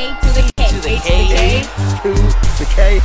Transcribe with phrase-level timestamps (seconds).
[0.00, 0.66] A to the K.
[0.66, 1.62] To the A K.
[2.02, 2.14] to
[2.58, 3.00] the K.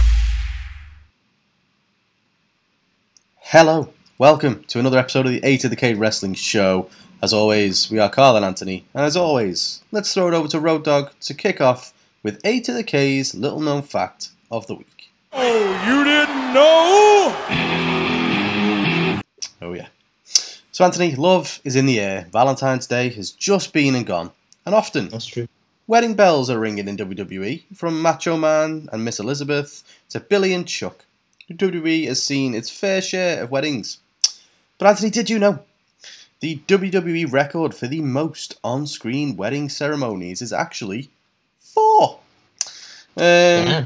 [3.36, 6.90] Hello, welcome to another episode of the A to the K Wrestling Show.
[7.22, 10.58] As always, we are Carl and Anthony, and as always, let's throw it over to
[10.62, 11.94] Road Dog to kick off
[12.24, 15.10] with A to the K's little known fact of the week.
[15.34, 17.36] Oh, you didn't know?
[19.62, 19.88] Oh, yeah.
[20.72, 22.30] So, Anthony, love is in the air.
[22.32, 24.32] Valentine's Day has just been and gone,
[24.66, 25.50] and often That's true.
[25.88, 30.68] Wedding bells are ringing in WWE, from Macho Man and Miss Elizabeth to Billy and
[30.68, 31.06] Chuck.
[31.52, 34.00] WWE has seen its fair share of weddings.
[34.78, 35.60] But Anthony, did you know?
[36.42, 41.10] The WWE record for the most on screen wedding ceremonies is actually
[41.60, 42.20] four.
[43.18, 43.86] Um, Yeah.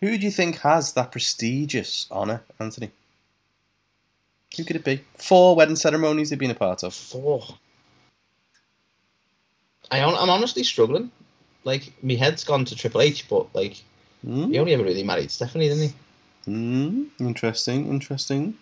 [0.00, 2.92] Who do you think has that prestigious honour, Anthony?
[4.56, 5.04] Who could it be?
[5.16, 6.94] Four wedding ceremonies they've been a part of.
[6.94, 7.42] Four.
[9.90, 11.10] I I'm honestly struggling.
[11.68, 13.76] Like, my head's gone to Triple H, but, like,
[14.24, 14.50] Hmm?
[14.50, 15.94] he only ever really married Stephanie, didn't he?
[16.46, 17.04] Hmm.
[17.20, 18.54] Interesting, interesting.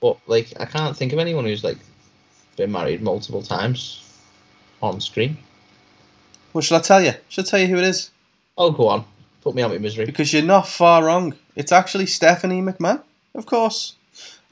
[0.00, 1.76] But, like, I can't think of anyone who's, like,
[2.56, 4.02] been married multiple times
[4.82, 5.36] on screen.
[6.54, 7.12] Well, shall I tell you?
[7.28, 8.10] Shall I tell you who it is?
[8.56, 9.04] Oh, go on.
[9.42, 10.06] Put me out of my misery.
[10.06, 11.34] Because you're not far wrong.
[11.56, 13.02] It's actually Stephanie McMahon,
[13.34, 13.94] of course.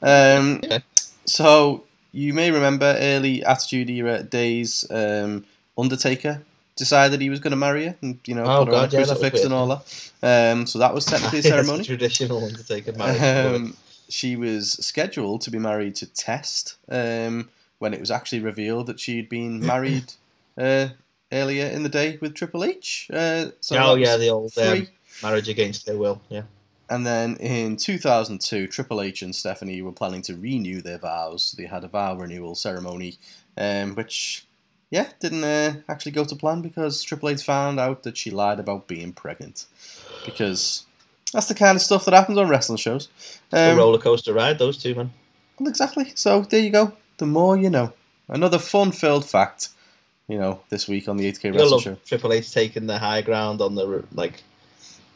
[0.03, 0.79] Um, Yeah.
[1.25, 4.85] So you may remember early Attitude Era days.
[4.91, 5.45] Um,
[5.75, 6.43] Undertaker
[6.75, 8.87] decided he was going to marry her, and you know, Oh, put her on a
[8.87, 10.11] God, yeah, crucifix and all that.
[10.53, 11.79] Um, so that was technically a ceremony.
[11.79, 13.21] the traditional Undertaker marriage.
[13.55, 13.77] Um,
[14.09, 18.99] she was scheduled to be married to Test um, when it was actually revealed that
[18.99, 20.13] she'd been married
[20.57, 20.89] uh,
[21.31, 23.09] earlier in the day with Triple H.
[23.11, 24.87] Uh, so oh, yeah, the old um,
[25.21, 26.21] marriage against their will.
[26.29, 26.43] Yeah.
[26.89, 31.55] And then in 2002, Triple H and Stephanie were planning to renew their vows.
[31.57, 33.17] They had a vow renewal ceremony,
[33.57, 34.45] um, which,
[34.93, 38.59] yeah, didn't uh, actually go to plan because Triple H found out that she lied
[38.59, 39.65] about being pregnant.
[40.23, 40.85] Because
[41.33, 43.09] that's the kind of stuff that happens on wrestling shows.
[43.51, 45.11] a Um, roller coaster ride, those two, man.
[45.59, 46.11] well, exactly.
[46.13, 46.93] So there you go.
[47.17, 47.91] The more you know.
[48.29, 49.69] Another fun-filled fact,
[50.27, 51.97] you know, this week on the 8K You gotta Wrestling Show.
[52.05, 54.43] Triple H taking the high ground on the like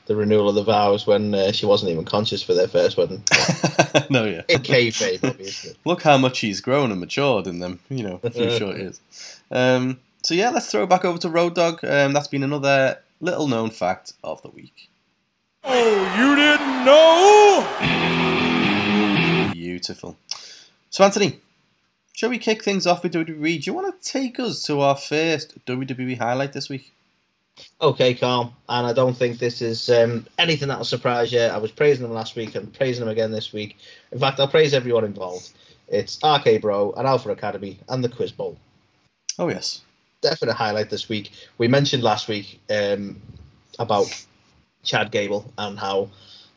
[0.08, 3.22] the renewal of the vows when uh, she wasn't even conscious for their first wedding.
[4.10, 4.42] no, yeah.
[4.48, 5.76] In kayfabe, obviously.
[5.86, 9.00] Look how much he's grown and matured in them, you know, a few short years.
[9.52, 11.84] Um, so yeah, let's throw it back over to Road Dog.
[11.84, 14.90] Um, that's been another little known fact of the week.
[15.64, 17.68] Oh, you didn't know?
[19.52, 20.18] Beautiful.
[20.90, 21.42] So Anthony,
[22.14, 23.62] shall we kick things off with WWE?
[23.62, 26.94] Do you want to take us to our first WWE highlight this week?
[27.80, 31.42] Okay, Carl, and I don't think this is um, anything that'll surprise you.
[31.42, 33.78] I was praising them last week and praising them again this week.
[34.12, 35.52] In fact, I'll praise everyone involved.
[35.88, 38.58] It's RK Bro and Alpha Academy and the Quiz Bowl.
[39.40, 39.82] Oh yes.
[40.22, 41.32] Definite highlight this week.
[41.60, 43.22] We mentioned last week um,
[43.78, 44.08] about
[44.84, 46.10] Chad Gable and how,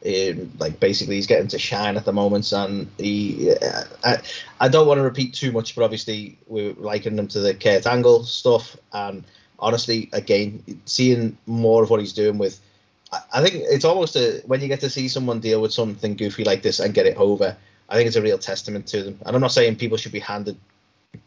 [0.07, 2.51] um, like, basically he's getting to shine at the moment.
[2.53, 4.19] And he, uh, I,
[4.61, 7.87] I don't want to repeat too much, but obviously we're likening him to the Kurt
[7.87, 8.77] Angle stuff.
[8.95, 9.25] And
[9.61, 12.61] honestly, again, seeing more of what he's doing with,
[13.33, 16.45] I, think it's almost a when you get to see someone deal with something goofy
[16.45, 17.57] like this and get it over.
[17.89, 19.19] I think it's a real testament to them.
[19.27, 20.57] And I'm not saying people should be handed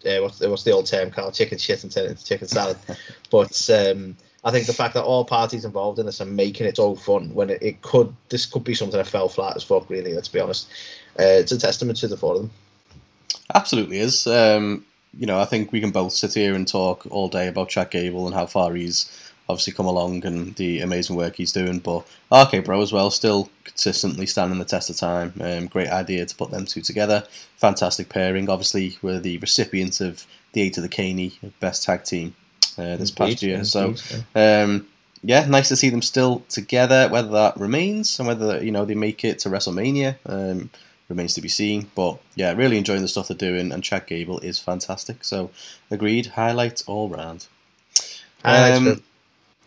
[0.05, 2.47] uh, what's, the, what's the old term called chicken shit and turn it into chicken
[2.47, 2.77] salad.
[3.31, 6.77] but um, I think the fact that all parties involved in this are making it
[6.77, 9.89] so fun when it, it could this could be something that fell flat as fuck.
[9.89, 10.69] Really, let's be honest.
[11.19, 12.51] Uh, it's a testament to the four of them.
[13.53, 14.25] Absolutely is.
[14.25, 14.85] Um,
[15.17, 17.91] you know, I think we can both sit here and talk all day about Chad
[17.91, 19.11] Gable and how far he's
[19.49, 21.79] obviously come along and the amazing work he's doing.
[21.79, 25.33] But RK Bro as well, still consistently standing the test of time.
[25.39, 27.25] Um, great idea to put them two together.
[27.57, 28.49] Fantastic pairing.
[28.49, 32.35] Obviously, we're the recipients of the Eight of the Caney Best Tag Team
[32.77, 33.63] uh, this past year.
[33.65, 34.63] So, indeed, yeah.
[34.63, 34.87] um,
[35.23, 37.07] yeah, nice to see them still together.
[37.09, 40.69] Whether that remains and whether you know they make it to WrestleMania um,
[41.09, 41.89] remains to be seen.
[41.95, 45.23] But yeah, really enjoying the stuff they're doing, and Chad Gable is fantastic.
[45.23, 45.49] So,
[45.91, 46.27] agreed.
[46.27, 47.47] Highlights all round.
[48.43, 49.01] Um,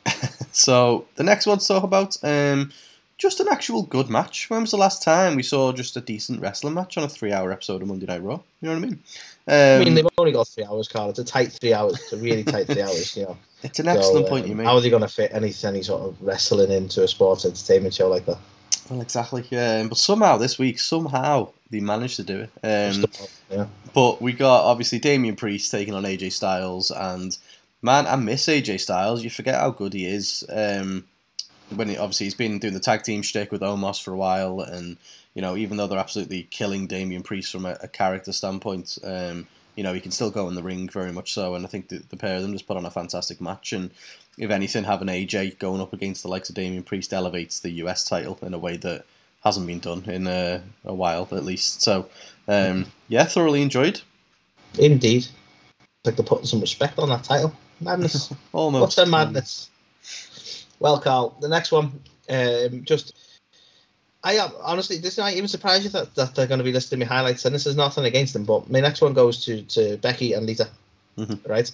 [0.52, 2.72] so the next one to talk about, um,
[3.18, 4.50] just an actual good match.
[4.50, 7.50] When was the last time we saw just a decent wrestling match on a three-hour
[7.50, 8.40] episode of Monday Night Raw?
[8.60, 8.98] You know what I mean?
[9.48, 11.10] Um, I mean, they've only got three hours, Carl.
[11.10, 11.94] It's a tight three hours.
[11.94, 13.16] It's a really tight three hours.
[13.16, 13.36] You know.
[13.62, 14.66] it's an excellent So, point um, you make.
[14.66, 17.94] How are they going to fit any any sort of wrestling into a sports entertainment
[17.94, 18.38] show like that?
[18.88, 19.44] Well, exactly.
[19.50, 22.50] Yeah, but somehow this week, somehow they managed to do it.
[22.62, 23.04] Um,
[23.50, 23.66] yeah.
[23.92, 27.36] But we got obviously Damian Priest taking on AJ Styles, and
[27.82, 29.24] man, I miss AJ Styles.
[29.24, 30.44] You forget how good he is.
[30.48, 31.04] Um,
[31.74, 34.60] when he, obviously he's been doing the tag team shtick with Omos for a while,
[34.60, 34.96] and
[35.34, 39.46] you know even though they're absolutely killing Damian Priest from a, a character standpoint, um,
[39.76, 41.54] you know he can still go in the ring very much so.
[41.54, 43.72] And I think the, the pair of them just put on a fantastic match.
[43.72, 43.90] And
[44.38, 48.04] if anything, having AJ going up against the likes of Damian Priest elevates the US
[48.04, 49.04] title in a way that
[49.44, 51.82] hasn't been done in a, a while at least.
[51.82, 52.08] So
[52.48, 54.00] um, yeah, thoroughly enjoyed.
[54.78, 55.26] Indeed.
[56.04, 57.54] Like they're putting some respect on that title.
[57.80, 58.32] Madness.
[58.52, 58.80] Almost.
[58.80, 59.70] What's their madness?
[60.78, 63.14] Well, Carl, the next one, um, just
[64.24, 66.98] I am honestly, this not even surprised you that, that they're going to be listing
[66.98, 69.96] my highlights, and this is nothing against them, but my next one goes to, to
[69.98, 70.68] Becky and Lita,
[71.18, 71.38] Mhm.
[71.48, 71.70] right?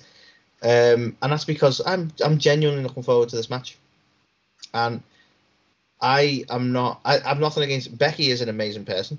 [0.62, 3.76] Um, and that's because I'm I'm genuinely looking forward to this match,
[4.74, 5.02] and
[6.00, 9.18] I am not I, I'm nothing against Becky is an amazing person,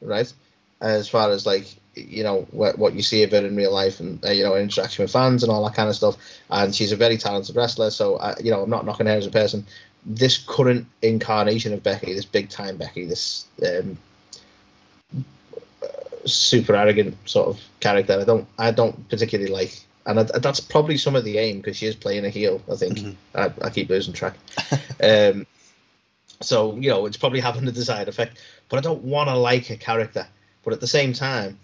[0.00, 0.32] right?
[0.80, 4.00] As far as like you know what, what you see of her in real life
[4.00, 6.16] and uh, you know interaction with fans and all that kind of stuff,
[6.50, 7.90] and she's a very talented wrestler.
[7.90, 9.64] So I, you know I'm not knocking her as a person.
[10.06, 13.96] This current incarnation of Becky, this big time Becky, this um,
[16.26, 19.80] super arrogant sort of character, I don't I don't particularly like.
[20.06, 22.60] And I, that's probably some of the aim because she is playing a heel.
[22.70, 23.14] I think Mhm.
[23.34, 24.36] I, I keep losing track.
[25.02, 25.46] um,
[26.40, 28.38] so you know it's probably having the desired effect.
[28.68, 30.26] But I don't want to like a character.
[30.62, 31.58] But at the same time,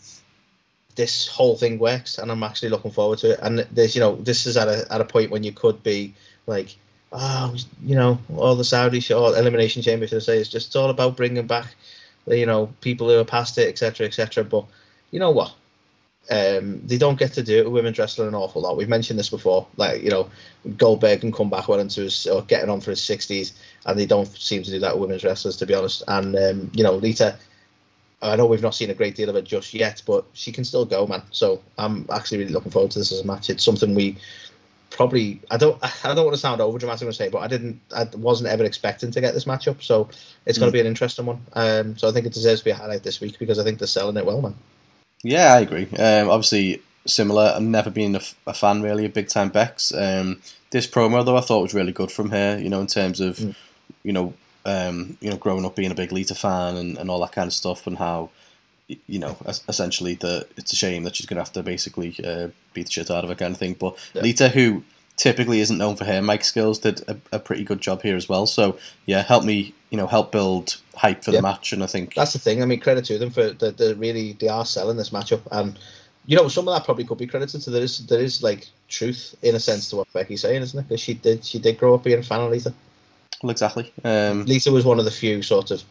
[0.96, 3.40] this whole thing works, and I'm actually looking forward to it.
[3.42, 6.14] And there's you know this is at a at a point when you could be
[6.46, 6.76] like,
[7.12, 7.55] oh,
[7.85, 11.17] you know, all the Saudi show, elimination chamber should I say, it's just all about
[11.17, 11.75] bringing back,
[12.27, 14.45] you know, people who are past it, etc., etc.
[14.45, 14.65] But
[15.11, 15.55] you know what?
[16.31, 18.77] Um, they don't get to do it with women's wrestling an awful lot.
[18.77, 19.67] We've mentioned this before.
[19.77, 20.31] Like you know,
[20.77, 23.55] Goldberg can come back well into his or getting on for his sixties,
[23.87, 26.05] and they don't seem to do that with women's wrestlers, to be honest.
[26.07, 27.37] And um, you know, Lita,
[28.23, 30.65] I know we've not seen a great deal of it just yet, but she can
[30.65, 31.23] still go, man.
[31.33, 33.51] So I'm actually really looking forward to this as a match.
[33.51, 34.17] It's something we
[34.90, 37.81] probably I don't I don't want to sound over dramatic to say, but I didn't
[37.94, 40.08] I wasn't ever expecting to get this matchup, so
[40.46, 41.40] it's going to be an interesting one.
[41.54, 43.78] Um, so I think it deserves to be a highlight this week because I think
[43.78, 44.54] they're selling it well, man.
[45.22, 45.87] Yeah, I agree.
[45.98, 47.52] Um, obviously, similar.
[47.54, 49.92] I've never been a fan really of big time Bex.
[49.94, 50.40] Um,
[50.70, 52.58] this promo though, I thought was really good from her.
[52.58, 53.54] You know, in terms of, Mm.
[54.02, 54.34] you know,
[54.64, 57.46] um, you know, growing up being a big Lita fan and, and all that kind
[57.46, 58.31] of stuff, and how,
[59.06, 59.37] you know,
[59.69, 63.10] essentially that it's a shame that she's gonna have to basically uh, beat the shit
[63.10, 63.75] out of her kind of thing.
[63.75, 64.22] But Yeah.
[64.22, 64.82] Lita, who
[65.16, 68.28] typically isn't known for her mic skills, did a, a pretty good job here as
[68.28, 68.46] well.
[68.46, 71.38] So yeah, help me, you know, help build hype for Yeah.
[71.38, 72.62] the match, and I think That's the thing.
[72.62, 75.78] I mean, credit to them for the, the really they are selling this matchup, and
[76.26, 78.66] you know some of that probably could be credited to there is there is like
[78.88, 80.88] truth in a sense to what Becky's saying, isn't it?
[80.88, 82.72] Because she did she did grow up being a fan of Lita.
[83.42, 83.92] well, exactly.
[84.04, 85.82] Um, Lita was one of the few sort of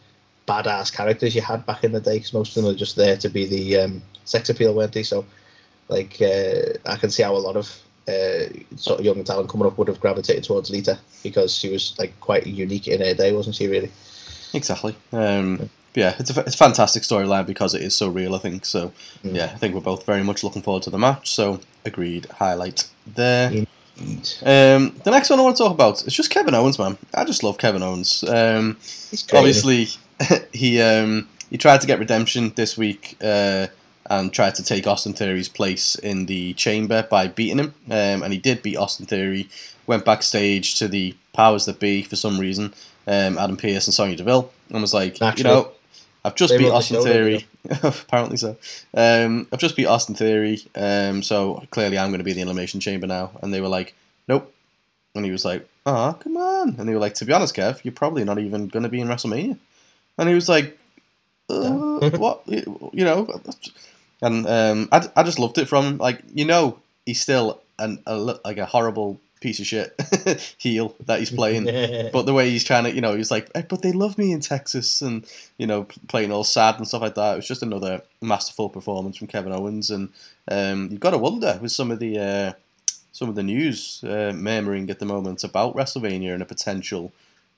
[0.50, 3.16] badass characters you had back in the day, because most of them are just there
[3.16, 5.02] to be the um, sex appeal, weren't they?
[5.04, 5.24] So,
[5.88, 7.66] like, uh, I can see how a lot of
[8.08, 11.94] uh, sort of young talent coming up would have gravitated towards Lita because she was
[11.98, 13.68] like quite unique in her day, wasn't she?
[13.68, 13.90] Really?
[14.52, 14.96] Exactly.
[15.12, 18.64] Um, yeah, it's a, it's a fantastic storyline because it is so real, I think.
[18.64, 18.92] So,
[19.24, 19.36] Mm.
[19.36, 21.30] yeah, I think we're both very much looking forward to the match.
[21.30, 22.26] So, agreed.
[22.26, 23.52] Highlight there.
[23.52, 23.64] Yeah.
[24.42, 26.96] Um, the next one I want to talk about is just Kevin Owens, man.
[27.12, 28.24] I just love Kevin Owens.
[28.24, 28.78] Um,
[29.34, 29.88] obviously,
[30.52, 33.66] he um, he tried to get redemption this week uh,
[34.08, 38.32] and tried to take Austin Theory's place in the chamber by beating him, um, and
[38.32, 39.48] he did beat Austin Theory.
[39.86, 42.72] Went backstage to the powers that be for some reason,
[43.06, 45.50] um, Adam Pearce and Sonya Deville, and was like, Naturally.
[45.50, 45.72] you know,
[46.24, 47.46] I've just They beat Austin Theory.
[47.82, 48.56] Apparently so.
[48.94, 52.42] Um, I've just beat Austin Theory, um, so clearly I'm going to be in the
[52.42, 53.30] Elimination Chamber now.
[53.42, 53.94] And they were like,
[54.28, 54.52] nope.
[55.14, 56.76] And he was like, oh, come on.
[56.78, 59.00] And they were like, to be honest, Kev, you're probably not even going to be
[59.00, 59.58] in WrestleMania.
[60.20, 60.78] And he was like,
[61.48, 62.42] uh, what?
[62.46, 63.40] You know?
[64.22, 65.98] And um, I, I just loved it from him.
[65.98, 69.98] Like, you know, he's still an, a, like a horrible piece of shit
[70.58, 71.64] heel that he's playing.
[72.12, 74.32] But the way he's trying to, you know, he's like, "Eh, but they love me
[74.32, 75.24] in Texas, and
[75.56, 77.32] you know, playing all sad and stuff like that.
[77.32, 80.10] It was just another masterful performance from Kevin Owens, and
[80.48, 82.52] um, you've got to wonder with some of the uh,
[83.12, 87.10] some of the news uh, murmuring at the moment about WrestleMania and a potential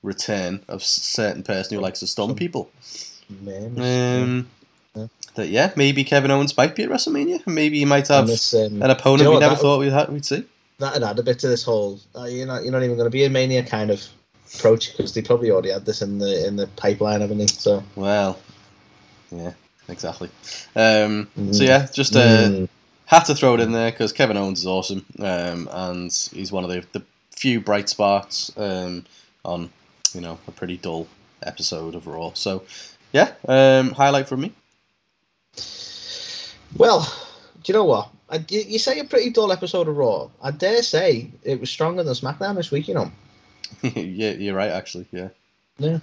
[0.03, 2.71] return of certain person who likes to stun people.
[3.31, 4.49] Um,
[4.95, 5.07] Yeah.
[5.37, 8.83] That yeah, maybe Kevin Owens might be at WrestleMania, maybe he might have this, um,
[8.83, 10.45] an opponent you know we never thought we'd, ha- we'd see.
[10.79, 13.11] that'd add a bit to this whole uh, you're not you're not even going to
[13.11, 14.05] be a mania kind of
[14.55, 17.47] approach because they probably already had this in the in the pipeline, haven't they?
[17.47, 18.39] So Well,
[19.31, 19.53] yeah,
[19.89, 20.29] exactly.
[20.77, 21.67] Um, So Mm.
[21.67, 22.69] yeah, just uh, Mm.
[23.07, 26.65] had to throw it in there because Kevin Owens is awesome, um, and he's one
[26.65, 27.03] of the, the
[27.35, 29.07] few bright spots um,
[29.45, 29.71] on
[30.15, 31.07] you know a pretty dull
[31.43, 32.33] episode of Raw.
[32.35, 32.65] So
[33.13, 34.53] yeah, um, highlight from me.
[36.77, 37.01] well,
[37.63, 38.09] do you know what?
[38.29, 40.31] I, you, you say a pretty dull episode of Raw.
[40.43, 42.89] I dare say it was stronger than SmackDown this week.
[42.89, 43.13] You know.
[43.83, 44.71] yeah, you're right.
[44.71, 45.29] Actually, yeah.
[45.79, 45.99] Yeah.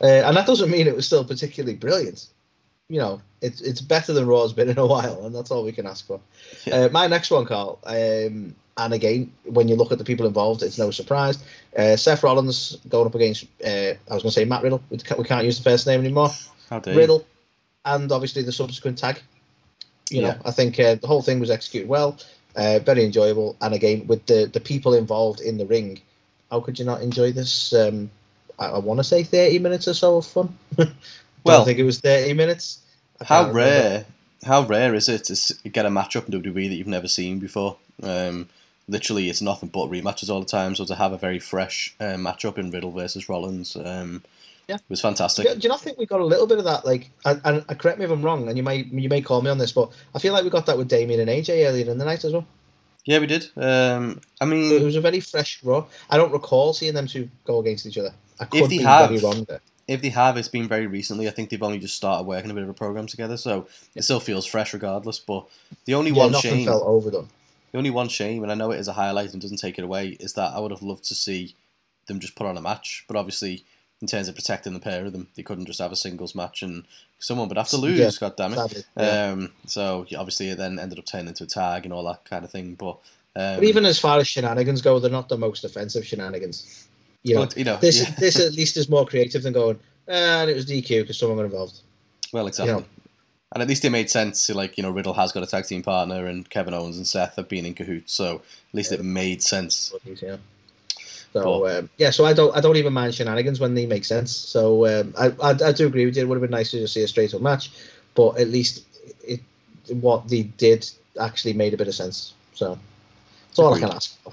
[0.00, 2.26] Uh, and that doesn't mean it was still particularly brilliant.
[2.88, 5.72] you know, it's it's better than Raw's been in a while, and that's all we
[5.72, 6.20] can ask for.
[6.64, 6.74] Yeah.
[6.74, 10.62] Uh, my next one, Carl, um, and again, when you look at the people involved,
[10.62, 11.38] it's no surprise.
[11.76, 14.82] Uh, Seth Rollins going up against, uh, I was going to say Matt Riddle.
[14.90, 16.30] We can't, we can't use the first name anymore.
[16.70, 16.80] How?
[16.86, 17.26] Riddle,
[17.84, 19.20] and obviously the subsequent tag.
[20.10, 22.18] You know, I think uh, the whole thing was executed well,
[22.56, 26.00] uh, very enjoyable, and again with the the people involved in the ring,
[26.50, 27.72] how could you not enjoy this?
[27.72, 28.10] Um,
[28.58, 30.56] I, I want to say thirty minutes or so of fun.
[31.44, 32.80] Well- Don't think it was thirty minutes.
[33.20, 33.58] I How remember.
[33.58, 34.04] rare,
[34.44, 37.76] how rare is it to get a matchup in WWE that you've never seen before?
[38.02, 38.48] Um,
[38.92, 40.76] literally, it's nothing but rematches all the time.
[40.76, 44.22] So to have a very fresh uh, matchup in Riddle versus Rollins, um,
[44.68, 44.76] Yeah.
[44.88, 45.46] was fantastic.
[45.48, 46.84] Do, do you not think we got a little bit of that?
[46.86, 49.42] Like, and, and uh, correct me if I'm wrong, and you may you may call
[49.42, 51.90] me on this, but I feel like we got that with Damian and AJ earlier
[51.90, 52.46] in the night as well.
[53.04, 53.48] Yeah, we did.
[53.56, 55.86] Um, I mean It was a very fresh Raw.
[56.08, 58.14] I don't recall seeing them two go against each other.
[58.38, 59.60] I could they be have- very wrong there.
[59.88, 61.26] if they have, it's been very recently.
[61.26, 64.02] I think they've only just started working a bit of a program together, so it
[64.04, 65.18] still feels fresh regardless.
[65.18, 65.46] But
[65.86, 67.28] the only Yeah, one nothing shame, felt overdone.
[67.72, 69.84] The only one shame, and I know it is a highlight and doesn't take it
[69.84, 71.54] away, is that I would have loved to see
[72.06, 73.04] them just put on a match.
[73.08, 73.64] But obviously,
[74.00, 76.62] in terms of protecting the pair of them, they couldn't just have a singles match,
[76.62, 76.84] and
[77.18, 77.98] someone would have to lose.
[77.98, 78.86] Yeah, God damn it!
[78.96, 79.30] Yeah.
[79.30, 82.44] Um, so obviously, it then ended up turning into a tag and all that kind
[82.44, 82.74] of thing.
[82.74, 82.98] But
[83.34, 86.86] um, But even as far as shenanigans go, they're not the most offensive shenanigans.
[87.22, 88.14] You know, well, you know, this yeah.
[88.18, 91.38] this at least is more creative than going, "Ah, and it was DQ because someone
[91.38, 91.80] got involved.
[92.32, 92.74] Well, exactly.
[92.74, 92.86] You know.
[93.52, 95.66] And at least it made sense to like you know Riddle has got a tag
[95.66, 99.02] team partner and Kevin Owens and Seth have been in cahoots, so at least it
[99.02, 99.92] made sense.
[100.04, 100.36] Yeah.
[101.32, 104.34] So um, yeah, so I don't I don't even mind shenanigans when they make sense.
[104.34, 106.22] So um, I, I I do agree with you.
[106.22, 107.70] It would have been nice to just see a straight up match,
[108.14, 108.84] but at least
[109.26, 109.40] it
[109.88, 110.88] what they did
[111.20, 112.34] actually made a bit of sense.
[112.54, 112.78] So
[113.48, 113.84] that's all Agreed.
[113.84, 114.32] I can ask for.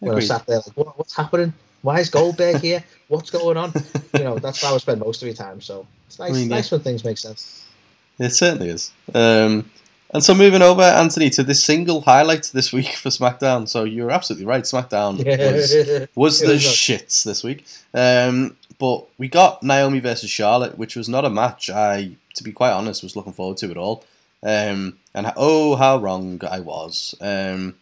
[0.00, 1.54] When I sat there like, what, what's happening?
[1.80, 2.82] Why is Goldberg here?
[3.08, 3.72] What's going on?
[4.14, 5.60] You know, that's how I spend most of your time.
[5.60, 6.56] So it's nice, I mean, yeah.
[6.56, 7.66] nice when things make sense.
[8.18, 8.92] It certainly is.
[9.14, 9.70] Um,
[10.12, 13.68] and so moving over, Anthony, to this single highlight this week for SmackDown.
[13.68, 14.62] So you're absolutely right.
[14.62, 15.16] SmackDown
[15.54, 17.66] was was the was shits this week.
[17.92, 22.52] Um, but we got Naomi versus Charlotte, which was not a match I, to be
[22.52, 24.04] quite honest, was looking forward to at all.
[24.42, 27.14] Um, and oh, how wrong I was.
[27.20, 27.76] Um,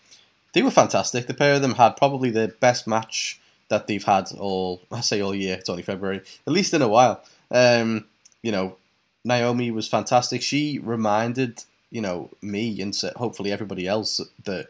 [0.55, 1.27] they were fantastic.
[1.27, 5.21] The pair of them had probably the best match that they've had all, I say
[5.21, 7.23] all year, it's only February, at least in a while.
[7.51, 8.07] Um,
[8.43, 8.77] you know,
[9.25, 10.43] Naomi was fantastic.
[10.43, 14.69] She reminded, you know, me and hopefully everybody else that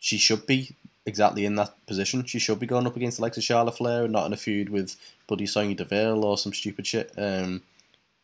[0.00, 0.74] she should be
[1.06, 2.24] exactly in that position.
[2.24, 4.36] She should be going up against the likes of Charlotte Flair and not in a
[4.36, 4.96] feud with
[5.26, 7.12] Buddy Sonya Deville or some stupid shit.
[7.16, 7.62] Um,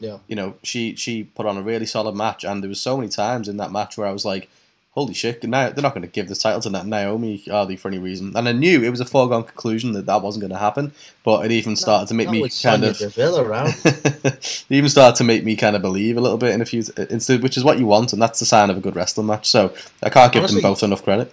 [0.01, 0.19] Yeah.
[0.29, 3.11] you know, she she put on a really solid match, and there was so many
[3.11, 4.49] times in that match where I was like,
[4.93, 5.43] "Holy shit!
[5.45, 7.99] Now they're not going to give the title to Na- Naomi, are they, for any
[7.99, 10.93] reason?" And I knew it was a foregone conclusion that that wasn't going to happen.
[11.25, 15.57] But it even started to make me kind of it even started to make me
[15.57, 18.13] kind of believe a little bit in a few, instead, which is what you want,
[18.13, 19.49] and that's the sign of a good wrestling match.
[19.49, 21.33] So I can't give Honestly- them both enough credit.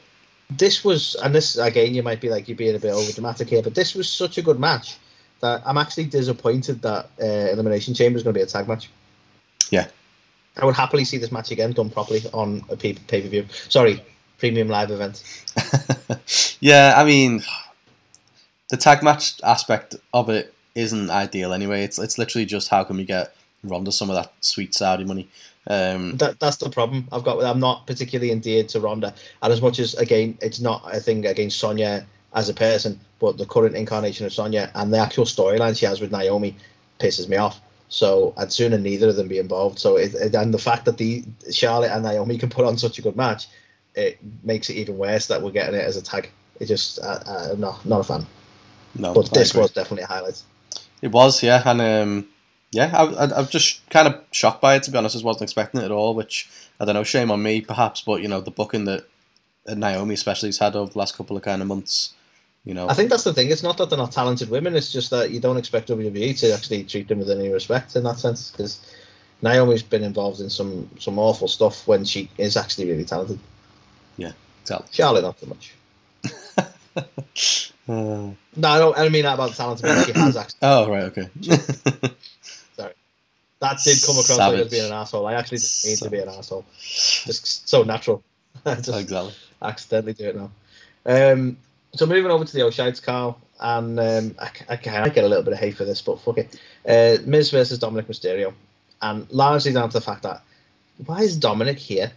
[0.52, 3.50] this was, and this again, you might be like you're being a bit over dramatic
[3.50, 4.98] here, but this was such a good match
[5.42, 8.90] that I'm actually disappointed that uh, Elimination Chamber is going to be a tag match.
[9.70, 9.88] Yeah.
[10.60, 13.46] I would happily see this match again done properly on a pay per view.
[13.70, 14.04] Sorry,
[14.38, 15.24] premium live event.
[16.60, 17.44] yeah, I mean,
[18.70, 21.84] the tag match aspect of it isn't ideal anyway.
[21.84, 25.28] It's it's literally just how can we get Ronda some of that sweet Saudi money.
[25.70, 27.44] Um, That that's the problem I've got.
[27.44, 31.26] I'm not particularly endeared to Ronda, and as much as again, it's not a thing
[31.26, 35.78] against Sonya as a person, but the current incarnation of Sonya and the actual storyline
[35.78, 36.56] she has with Naomi
[37.00, 37.60] pisses me off.
[37.90, 39.80] So I'd sooner neither of them be involved.
[39.80, 43.00] So it, it- and the fact that the Charlotte and Naomi can put on such
[43.00, 43.48] a good match,
[43.96, 46.30] it makes it even worse that we're getting it as a tag.
[46.60, 48.26] It just uh, uh, no, not a fan.
[48.96, 49.62] no, But I this agree.
[49.62, 50.42] was definitely a highlight.
[51.02, 52.28] It was, yeah, and um,
[52.72, 55.16] yeah, I, I'm just kind of shocked by it to be honest.
[55.16, 56.14] I wasn't expecting it at all.
[56.16, 59.06] Which I don't know, shame on me perhaps, but you know the booking that
[59.68, 62.14] Naomi especially has had over the last couple of kind of months.
[62.68, 63.50] You know, I think that's the thing.
[63.50, 64.76] It's not that they're not talented women.
[64.76, 68.04] It's just that you don't expect WWE to actually treat them with any respect in
[68.04, 68.52] that sense.
[68.52, 68.82] Because
[69.42, 73.40] Naomi's been involved in some some awful stuff when she is actually really talented.
[74.18, 74.34] Yeah,
[74.64, 74.90] exactly.
[74.92, 75.74] Charlotte, not so much.
[77.90, 78.98] Uh, No, I don't.
[78.98, 79.80] I don't mean that about the talent.
[79.80, 80.60] She has actually.
[80.64, 81.30] oh right, okay.
[82.76, 82.94] Sorry,
[83.62, 85.26] that did come across like as being an asshole.
[85.26, 86.66] I actually didn't mean to be an asshole.
[86.82, 88.24] Just so natural.
[88.66, 89.34] I just exactly.
[89.62, 90.52] accidentally do it now.
[91.06, 91.58] Um,
[91.98, 95.44] so moving over to the O'Shites, Carl, and um, I, I, I get a little
[95.44, 96.60] bit of hate for this, but fuck it.
[96.88, 98.54] Uh, Miz versus Dominik Mysterio,
[99.02, 100.42] and largely down to the fact that
[101.06, 102.12] why is Dominik here?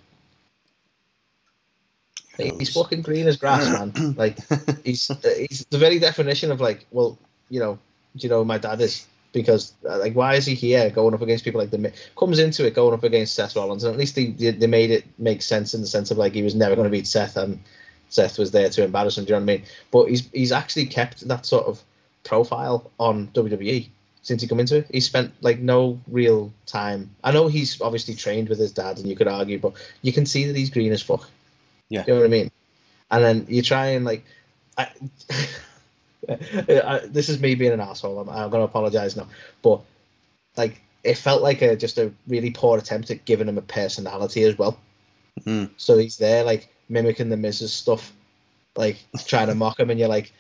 [2.39, 4.15] Like, he's fucking green as grass, man.
[4.17, 4.39] Like
[4.85, 5.17] he's uh,
[5.49, 7.19] he's the very definition of like, well,
[7.49, 7.79] you know,
[8.17, 9.07] do you know who my dad is?
[9.33, 12.67] because uh, like why is he here going up against people like the comes into
[12.67, 15.43] it going up against Seth Rollins and at least they they they made it make
[15.43, 17.61] sense in the sense of like he was never going to beat Seth and
[18.11, 19.25] Seth was there to embarrass him.
[19.25, 19.67] Do you know what I mean?
[19.90, 21.83] But he's he's actually kept that sort of
[22.25, 23.88] profile on WWE
[24.23, 24.87] since he come into it.
[24.93, 27.11] He spent like no real time.
[27.25, 30.26] I know he's obviously trained with his dad, and you could argue, but you can
[30.26, 31.29] see that he's green as fuck.
[31.88, 32.05] Yeah.
[32.07, 32.50] you know what I mean.
[33.11, 34.25] And then you try and like,
[34.76, 34.88] I,
[36.29, 38.19] I, this is me being an asshole.
[38.19, 39.29] I'm, I'm gonna apologize now,
[39.62, 39.81] but
[40.57, 44.43] like it felt like a just a really poor attempt at giving him a personality
[44.45, 44.79] as well.
[45.45, 45.71] Mm.
[45.76, 48.13] So he's there like mimicking the Miz's stuff,
[48.77, 50.33] like trying to mock him, and you're like,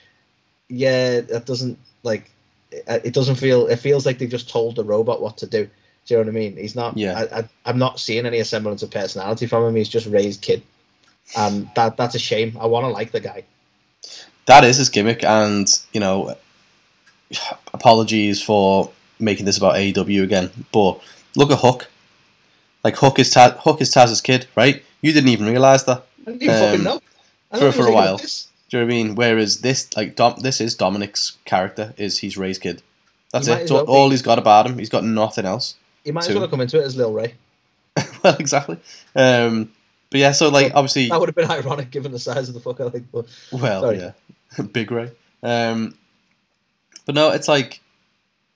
[0.68, 2.30] yeah, that doesn't like
[2.70, 3.66] it, doesn't feel.
[3.66, 5.68] It feels like they just told the robot what to do.
[6.06, 6.56] Do you know what I mean?
[6.56, 6.96] He's not.
[6.96, 7.18] Yeah.
[7.18, 9.76] I, I, I'm not seeing any semblance of personality from him.
[9.76, 10.62] He's just raised kid,
[11.36, 12.56] and that that's a shame.
[12.60, 13.44] I want to like the guy.
[14.46, 16.34] That is his gimmick, and you know,
[17.72, 21.00] apologies for making this about AEW again, but
[21.36, 21.88] look at Hook.
[22.82, 24.82] Like Hook is Ta- Hook is Taz's kid, right?
[25.02, 26.06] You didn't even realize that.
[26.26, 27.00] I didn't even fucking Um, know.
[27.58, 28.16] For- for a while.
[28.18, 28.24] Do
[28.78, 29.14] you know what I mean?
[29.16, 31.92] Whereas this, like, Dom, this is Dominik's character.
[31.96, 32.82] Is he's Rey's kid.
[33.32, 33.70] That's He it.
[33.70, 33.92] all, well be.
[33.92, 34.78] all he's got about him.
[34.78, 35.74] He's got nothing else.
[36.04, 37.34] He might as well come into it as Lil Rey.
[38.22, 38.78] well, exactly.
[39.16, 39.72] Um,
[40.10, 42.60] but yeah, so like obviously, That would have been ironic given the size of the
[42.60, 42.80] fucker.
[42.82, 43.98] I like, but well, sorry.
[43.98, 45.10] yeah, Big Rey.
[45.42, 45.94] Um,
[47.06, 47.80] but no, it's like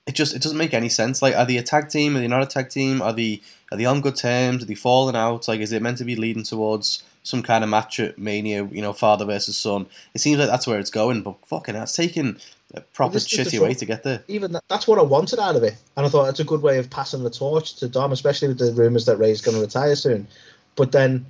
[0.07, 1.21] it just it doesn't make any sense.
[1.21, 2.15] Like, are they a tag team?
[2.15, 3.01] Are they not a tag team?
[3.01, 3.41] Are they
[3.71, 4.63] are they on good terms?
[4.63, 5.47] Are they falling out?
[5.47, 8.63] Like, is it meant to be leading towards some kind of match at Mania?
[8.71, 9.85] You know, father versus son.
[10.13, 11.21] It seems like that's where it's going.
[11.21, 12.37] But fucking, that's taking
[12.73, 13.67] a proper this shitty trouble.
[13.67, 14.23] way to get there.
[14.27, 16.61] even that, that's what I wanted out of it, and I thought that's a good
[16.61, 19.61] way of passing the torch to Dom, especially with the rumours that Rey's going to
[19.61, 20.27] retire soon.
[20.75, 21.25] But then,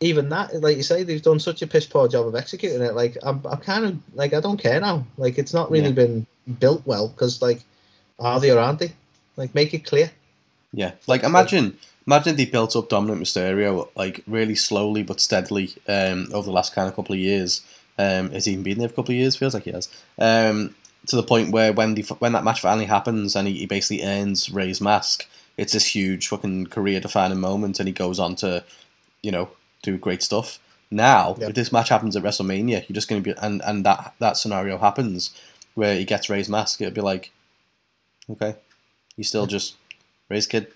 [0.00, 2.94] even that, like you say, they've done such a piss poor job of executing it.
[2.94, 5.06] Like I'm, I'm kind of like I don't care now.
[5.16, 5.92] Like it's not really Yeah.
[5.94, 6.26] been
[6.60, 7.60] built well because like
[8.18, 8.92] are they or aren't they?
[9.36, 10.10] Like make it clear.
[10.72, 16.28] Yeah, like imagine, imagine they built up Dominik Mysterio like really slowly but steadily um,
[16.32, 17.62] over the last kind of couple of years.
[17.98, 19.36] Um, has he even been there for a couple of years?
[19.36, 19.88] Feels like he has.
[20.18, 20.74] Um,
[21.06, 24.04] to the point where when the when that match finally happens and he, he basically
[24.04, 28.64] earns Rey's mask, it's this huge fucking career defining moment, and he goes on to,
[29.22, 29.50] you know,
[29.82, 30.58] do great stuff.
[30.90, 31.48] Now, Yeah.
[31.48, 34.36] if this match happens at WrestleMania, you're just going to be and and that that
[34.36, 35.30] scenario happens
[35.74, 36.80] where he gets Rey's mask.
[36.80, 37.30] It'd be like,
[38.30, 38.56] okay,
[39.16, 39.74] you still just
[40.28, 40.68] Rey's kid,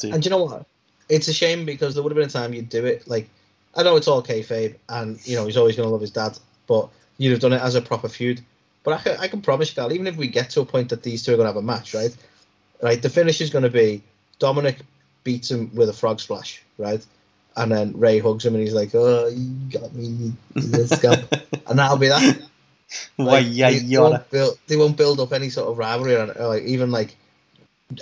[0.00, 0.14] to you.
[0.14, 0.66] And you know what?
[1.08, 3.06] It's a shame because there would have been a time you'd do it.
[3.08, 3.28] Like
[3.76, 6.38] I know it's all kayfabe, and you know he's always going to love his dad,
[6.66, 8.40] but you'd have done it as a proper feud.
[8.82, 10.90] But I can, I can promise you, Gal, even if we get to a point
[10.90, 12.14] that these two are going to have a match, right?
[12.82, 14.02] Right, the finish is going to be
[14.40, 14.80] Dominik
[15.22, 17.04] beats him with a frog splash, right?
[17.56, 20.32] And then Rey hugs him and he's like, "Oh, you got me,
[21.66, 22.42] and that'll be that.
[23.16, 26.30] Why, Like, yeah, they, won't build, they won't build up any sort of rivalry or,
[26.32, 27.16] or like even like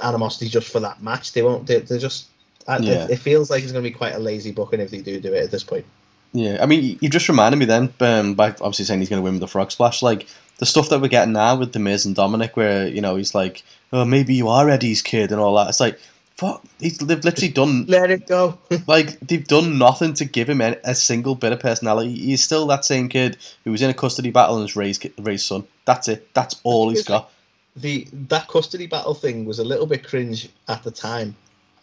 [0.03, 1.33] animosity just for that match.
[1.33, 1.67] They won't.
[1.67, 2.29] They, they're just.
[2.69, 3.05] Yeah.
[3.05, 5.19] it, it feels like it's going to be quite a lazy booking if they do
[5.19, 5.85] do it at this point.
[6.33, 9.25] Yeah, I mean, you just reminded me then, um, by obviously saying he's going to
[9.25, 12.07] win with the frog splash, like the stuff that we're getting now with the Miz
[12.07, 15.57] and Dominik, where you know he's like, "Oh, maybe you are Eddie's kid" and all
[15.57, 15.69] that.
[15.69, 15.99] It's like,
[16.37, 18.59] fuck, he's, they've literally done Let it go.
[18.87, 22.15] like they've done nothing to give him a, single bit of personality.
[22.15, 25.45] He's still that same kid who was in a custody battle and is raised Rey's
[25.45, 25.65] son.
[25.85, 26.33] That's it.
[26.35, 27.31] That's all he's got.
[27.77, 31.35] The that custody battle thing was a little bit cringe at the time,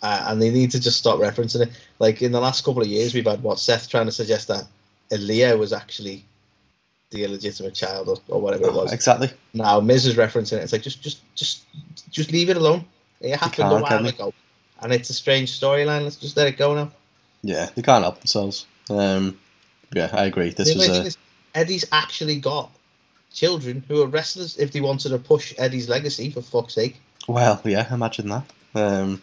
[0.02, 1.72] uh, and they need to just stop referencing it.
[1.98, 4.68] Like in the last couple of years, we've had what Seth trying to suggest that
[5.12, 6.24] Aalyah was actually
[7.10, 8.94] the illegitimate child or, or whatever it was.
[8.94, 9.32] Exactly.
[9.54, 10.64] Now Miz is referencing it.
[10.64, 11.66] It's like just just just
[12.12, 12.86] just leave it alone.
[13.20, 14.34] It happened a while ago,
[14.82, 16.04] and it's a strange storyline.
[16.04, 16.92] Let's just let it go now.
[17.42, 18.66] Yeah, they can't help themselves.
[18.90, 19.40] Um,
[19.94, 20.52] yeah, I agree.
[20.52, 21.18] This The was a is,
[21.56, 22.72] Eddie's actually got
[23.34, 24.58] children who are wrestlers.
[24.58, 26.98] If they wanted to push Eddie's legacy, for fuck's sake.
[27.28, 27.94] well, yeah.
[27.94, 28.44] Imagine that.
[28.76, 29.22] Um,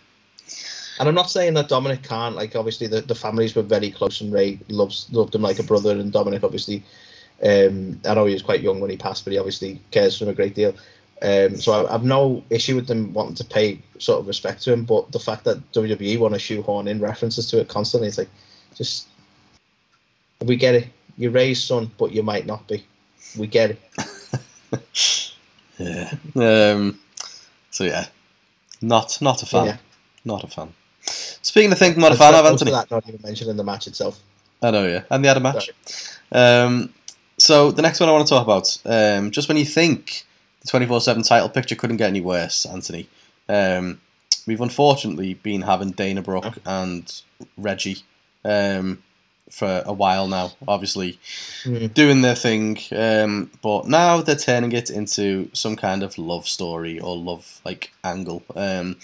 [0.98, 2.36] And I'm not saying that Dominik can't.
[2.36, 5.62] Like, obviously, the, the families were very close, and Rey loves loved him like a
[5.62, 5.90] brother.
[5.90, 6.82] And Dominik, obviously,
[7.42, 10.24] um, I know he was quite young when he passed, but he obviously cares for
[10.24, 10.74] him a great deal.
[11.22, 14.72] Um, so I, I've no issue with them wanting to pay sort of respect to
[14.72, 14.84] him.
[14.84, 18.30] But the fact that WWE want to shoehorn in references to it constantly, it's like,
[18.74, 19.08] just
[20.44, 20.88] we get it.
[21.18, 22.84] You're Rey's son, but you might not be.
[23.38, 25.30] We get it.
[25.78, 26.14] yeah.
[26.34, 26.98] Um,
[27.70, 28.06] so yeah,
[28.80, 29.66] not not a fan.
[29.66, 29.76] Yeah.
[30.24, 30.72] Not a fan.
[31.02, 32.72] Speaking of things, not a fan of Anthony.
[32.72, 34.20] that not even mentioned in the match itself.
[34.62, 35.02] I know, yeah.
[35.10, 35.70] And they had a match.
[36.32, 36.92] Um,
[37.38, 40.24] so the next one I want to talk about, um, just when you think
[40.62, 43.08] the 24 7 title picture couldn't get any worse, Anthony,
[43.48, 44.00] um,
[44.46, 47.22] we've unfortunately been having Dana Brooke and
[47.56, 47.98] Reggie
[48.44, 49.02] um,
[49.50, 51.18] for a while now, obviously
[51.64, 51.92] Mm.
[51.94, 52.78] doing their thing.
[52.92, 57.92] Um, but now they're turning it into some kind of love story or love like
[58.04, 58.96] angle, um,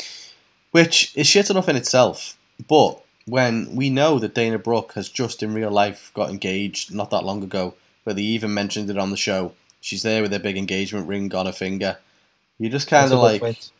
[0.72, 2.36] which is shit enough in itself.
[2.68, 7.10] But when we know that Dana Brooke has just in real life got engaged not
[7.10, 7.74] that long ago,
[8.04, 11.32] where they even mentioned it on the show, she's there with her big engagement ring
[11.34, 11.98] on her finger.
[12.58, 13.70] You just kind of like, point.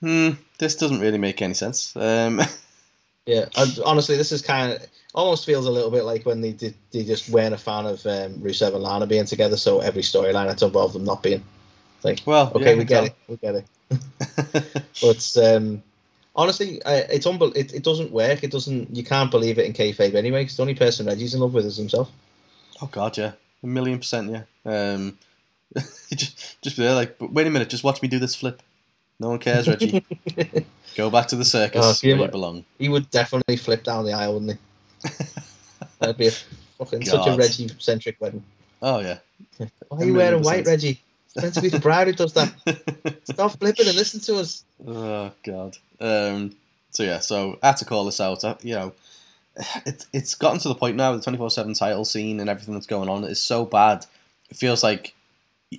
[0.00, 1.94] hmm, this doesn't really make any sense.
[1.96, 2.40] Um,
[3.28, 6.52] Yeah, and honestly, this is kind of almost feels a little bit like when they
[6.52, 10.00] did they just weren't a fan of um, Rusev and Lana being together, so every
[10.00, 11.44] storyline had to involve them not being.
[12.02, 14.84] Like, well, okay, yeah, we get it, we get it.
[15.02, 15.82] But um,
[16.34, 18.42] honestly, I, it's unbel- it, it doesn't work.
[18.42, 18.96] It doesn't.
[18.96, 20.44] You can't believe it in kayfabe anyway.
[20.46, 22.10] 'cause the only person Reggie's in love with is himself.
[22.80, 24.44] Oh god, yeah, a million percent, yeah.
[24.64, 25.18] Um,
[26.14, 28.62] just, just be there, like, but wait a minute, just watch me do this flip.
[29.20, 30.04] No one cares, Reggie.
[30.96, 32.64] Go back to the circus Oh, yeah, where you but- belong.
[32.78, 34.58] he would definitely flip down the aisle, wouldn't
[35.04, 35.08] he?
[36.00, 36.30] That'd be a
[36.78, 38.42] fucking such a Reggie centric wedding.
[38.82, 39.18] Oh yeah.
[39.58, 39.66] Why
[39.98, 40.66] are A you million wearing white.
[40.66, 41.00] Reggie?
[41.26, 42.52] It's meant to be the bride who does that.
[43.24, 44.64] Stop flipping and listen to us.
[44.86, 45.76] oh god.
[46.00, 46.54] Um,
[46.90, 48.44] so yeah, so I had to call this out.
[48.44, 48.92] uh, You know,
[49.84, 51.10] it's it's gotten to the point now.
[51.12, 54.06] With the twenty four seven title scene and everything that's going on is so bad.
[54.50, 55.14] It feels like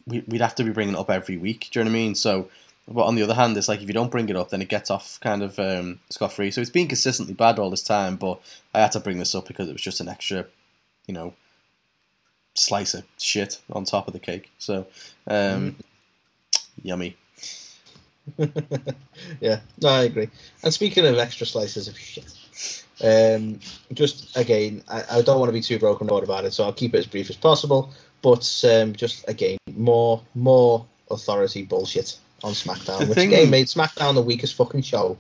[0.06, 1.69] we, we'd have to be bringing it up every week.
[1.71, 2.15] Do you know what I mean?
[2.15, 2.49] So,
[2.91, 4.69] but on the other hand, it's like if you don't bring it up, then it
[4.69, 6.49] gets off kind of um, scot free.
[6.49, 8.15] So it's been consistently bad all this time.
[8.15, 8.41] But
[8.73, 10.45] I had to bring this up because it was just an extra,
[11.06, 11.36] you know,
[12.56, 14.52] slice of shit on top of the cake.
[14.58, 14.88] So,
[15.28, 15.75] um,
[16.82, 17.15] yummy.
[19.39, 20.30] yeah, no, I agree.
[20.63, 22.34] And speaking of extra slices of shit,
[23.04, 23.60] um,
[23.93, 26.73] just again, I, I don't want to be too broken down about it, so I'll
[26.73, 27.91] keep it as brief as possible.
[28.23, 33.67] But um, just again, more more authority bullshit on SmackDown, The which thing- again made
[33.67, 35.17] SmackDown the weakest fucking show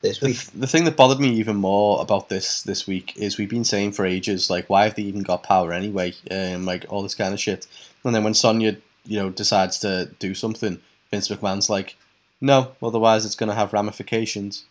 [0.00, 0.36] this The, week.
[0.38, 3.64] th- the thing that bothered me even more about this this week is we've been
[3.64, 6.14] saying for ages like why have they even got power anyway?
[6.30, 7.66] Um, like all this kind of shit.
[8.04, 11.96] And then when Sonya you know decides to do something Vince McMahon's like
[12.40, 14.64] no otherwise it's going to have ramifications.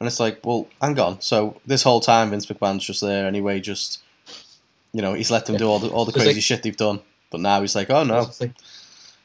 [0.00, 1.20] And it's like well hang on.
[1.20, 4.00] So this whole time Vince McMahon's just there anyway just
[4.92, 7.00] you know he's let them do all the all the crazy like- shit they've done.
[7.30, 8.30] But now he's like oh no.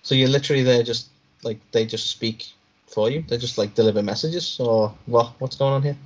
[0.04, 1.08] So you're literally there just
[1.44, 2.48] like they just speak
[2.88, 3.24] for you.
[3.28, 5.34] They just like deliver messages or what?
[5.40, 5.98] What's going on here?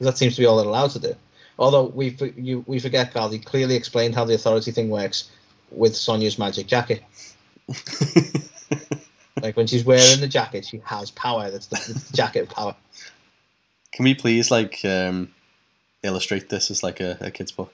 [0.00, 1.14] that seems to be all they're allowed to do.
[1.58, 5.30] Although we you, we forget, Carl, he clearly explained how the authority thing works
[5.70, 7.02] with Sonya's magic jacket.
[9.42, 11.50] Like when she's wearing the jacket, she has power.
[11.50, 12.74] That's the, the jacket of power.
[13.92, 15.30] can we please like um,
[16.02, 17.72] illustrate this as like a, a kid's book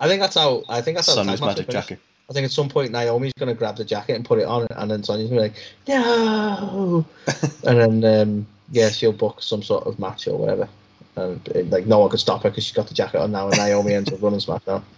[0.00, 0.64] I think that's how.
[0.68, 1.14] I think that's how.
[1.14, 4.24] Sonya's magic jacket I think at some point Naomi's going to grab the jacket and
[4.24, 7.04] put it on, and then Sonya's going to be like, no.
[7.66, 10.68] and then, um, yeah, she'll book some sort of match or whatever.
[11.16, 13.48] And uh, like no one could stop her because she's got the jacket on now,
[13.48, 14.82] and Naomi ends up running SmackDown.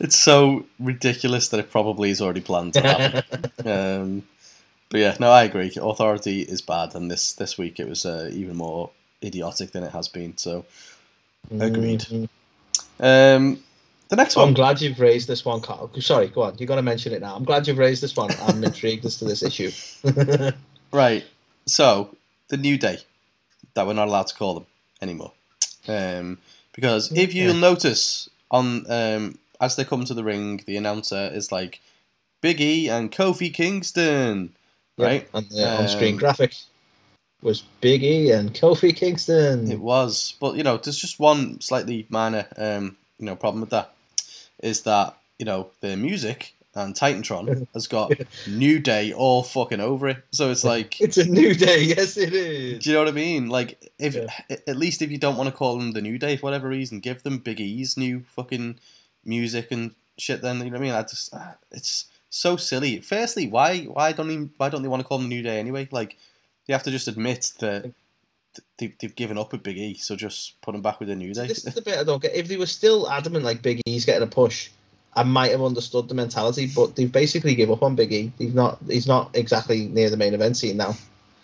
[0.00, 3.22] It's so ridiculous that it probably is already planned to happen.
[3.64, 4.22] um,
[4.90, 5.72] but yeah, no, I agree.
[5.80, 8.90] Authority is bad, and this this week it was uh, even more
[9.22, 10.36] idiotic than it has been.
[10.36, 10.66] So,
[11.58, 12.00] Agreed.
[12.00, 12.28] Mhm.
[13.00, 13.62] um,
[14.14, 14.48] the next one.
[14.48, 15.90] I'm glad you've raised this one, Carl.
[16.00, 16.56] Sorry, go on.
[16.58, 17.34] You're going to mention it now.
[17.34, 18.30] I'm glad you've raised this one.
[18.40, 19.72] I'm intrigued as to this issue.
[20.92, 21.24] right?
[21.66, 22.16] So,
[22.48, 22.98] the new day
[23.74, 24.66] that we're not allowed to call them
[25.02, 25.32] anymore,
[25.88, 26.38] um,
[26.72, 27.60] because if you'll Yeah.
[27.60, 31.80] notice on um, as they come to the ring, the announcer is like
[32.40, 34.54] Big E and Kofi Kingston,
[34.96, 35.28] right?
[35.34, 36.54] And the on-screen Um, graphic
[37.42, 39.72] was Big E and Kofi Kingston.
[39.72, 43.70] It was, but you know, there's just one slightly minor, um, you know, problem with
[43.70, 43.93] that
[44.62, 48.12] is that you know the music and Titantron has got
[48.48, 50.24] New Day all fucking over it.
[50.32, 51.82] So it's like, It's a new day.
[51.82, 52.82] Yes, it is.
[52.82, 53.48] do you know what I mean?
[53.48, 54.26] Like, if Yeah.
[54.66, 56.98] at least if you don't want to call them the New Day for whatever reason,
[57.00, 58.80] give them Big E's new fucking
[59.24, 60.42] music and shit.
[60.42, 60.92] Then you know what I mean?
[60.94, 63.00] I just, ah, it's so silly.
[63.00, 65.88] Firstly, why why don't he, why don't they want to call them New Day anyway?
[65.92, 66.16] Like,
[66.66, 67.92] you have to just admit that.
[68.78, 71.32] They, they've given up with Big E, so just put him back with the New
[71.34, 71.46] Day.
[71.46, 72.34] this is the bit I don't get.
[72.34, 74.70] If they were still adamant like Big E's getting a push,
[75.14, 76.68] I might have understood the mentality.
[76.74, 78.32] But they've basically give up on Big E.
[78.38, 78.78] He's not.
[78.88, 80.96] He's not exactly near the main event scene now.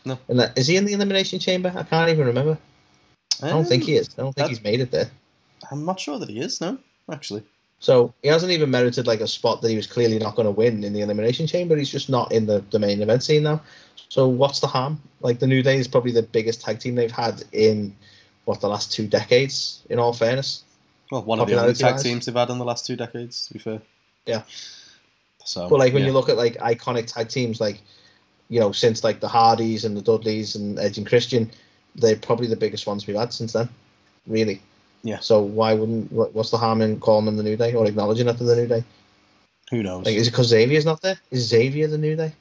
[0.04, 0.18] No.
[0.28, 1.72] And that, is he in the elimination chamber?
[1.76, 2.58] I can't even remember.
[3.42, 4.10] I don't think he um, is.
[4.18, 5.10] I don't think he's made it there.
[5.70, 6.60] I'm not sure that he is.
[6.60, 6.78] No,
[7.10, 7.42] actually.
[7.80, 10.52] So he hasn't even merited like a spot that he was clearly not going to
[10.52, 11.76] win in the elimination chamber.
[11.76, 13.62] He's just not in the, the main event scene now.
[14.10, 15.00] So what's the harm?
[15.20, 17.96] Like the New Day is probably the biggest tag team they've had in
[18.44, 19.82] what the last two decades.
[19.88, 20.62] In all fairness,
[21.10, 23.46] Well, one of the only tag teams they've had in the last two decades.
[23.46, 23.80] To be fair.
[24.26, 24.42] Yeah.
[25.44, 26.08] So, but like when yeah.
[26.08, 27.80] you look at like iconic tag teams, like
[28.50, 31.50] you know since like the Hardys and the Dudleys and Edge and Christian,
[31.94, 33.68] they're probably the biggest ones we've had since then.
[34.26, 34.60] Really,
[35.02, 35.18] Yeah.
[35.20, 36.12] So why wouldn't?
[36.12, 38.56] what- What's the harm in calling them the New Day or acknowledging it as the
[38.56, 38.84] New Day?
[39.70, 40.06] Who knows?
[40.06, 41.18] Like, is it because Xavier's not there?
[41.30, 42.32] Is Xavier the New Day?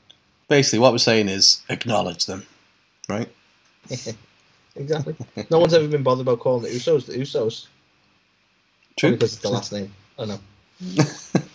[0.48, 2.46] Basically, what we're saying is acknowledge them,
[3.08, 3.30] right?
[4.76, 5.16] exactly.
[5.52, 7.68] no one's ever been bothered about calling the Usos the Usos.
[8.98, 9.12] True.
[9.12, 9.94] Probably because it's the last name.
[10.18, 10.40] I know.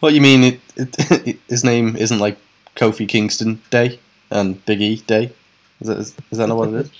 [0.00, 0.44] What you mean?
[0.44, 0.60] It,
[1.26, 2.38] it, his name isn't like
[2.76, 3.98] Kofi Kingston Day
[4.30, 5.32] and Big E Day.
[5.80, 6.90] Is that, is, is that not what it is?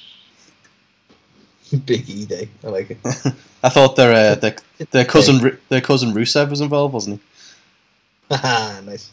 [1.87, 2.48] Big E Day.
[2.64, 2.98] I like it.
[3.62, 4.57] I thought their uh, their,
[4.90, 7.20] their cousin their cousin Rusev was involved, wasn't
[8.31, 8.37] he?
[8.37, 9.11] nice.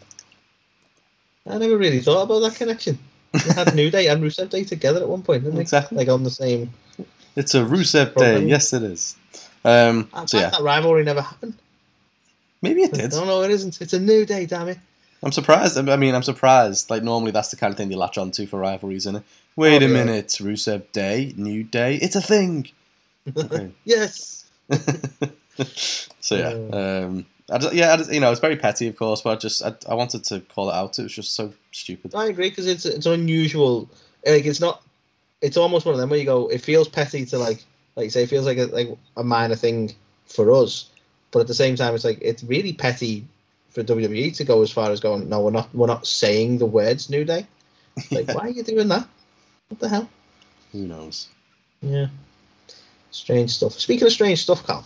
[1.48, 2.98] I never really thought about that connection.
[3.34, 5.62] They had New Day and Rusev Day together at one point, didn't they?
[5.62, 5.98] Exactly.
[5.98, 6.74] Like on the same.
[7.36, 8.44] It's a Rusev Day.
[8.46, 9.16] Yes, it is.
[9.64, 11.56] Um, I so yeah, that rivalry never happened.
[12.62, 13.12] maybe it did.
[13.12, 13.82] No, no, it isn't.
[13.82, 14.78] It's a New Day, damn it.
[15.24, 15.78] I'm surprised.
[15.78, 16.90] I mean, I'm surprised.
[16.90, 19.24] Like normally, that's the kind of thing you latch onto for rivalries, isn't it?
[19.56, 19.94] Wait Oh, a yeah.
[19.94, 21.96] minute, Rusev Day, New Day.
[21.96, 22.70] It's a thing.
[23.38, 23.72] Okay.
[23.86, 24.46] yes.
[26.20, 29.22] so yeah, um, I just, yeah, I just, you know, it's very petty, of course,
[29.22, 31.00] but I just I, I wanted to call it out.
[31.00, 32.14] It was just so stupid.
[32.14, 33.90] I agree because it's it's unusual.
[34.26, 34.84] Like it's not.
[35.42, 36.48] It's almost one of them where you go.
[36.50, 37.64] It feels petty to like
[37.96, 39.92] like say it feels like a like a minor thing
[40.28, 40.90] for us,
[41.32, 43.26] but at the same time it's like it's really petty
[43.70, 45.30] for WWE to go as far as going.
[45.30, 45.74] No, we're not.
[45.74, 47.46] We're not saying the words New Day.
[48.12, 48.34] Like, Yeah.
[48.36, 49.08] why are you doing that?
[49.70, 50.10] What the hell?
[50.72, 51.28] Who knows?
[51.82, 52.08] Yeah.
[53.12, 53.74] Strange stuff.
[53.74, 54.86] Speaking of strange stuff, Carl,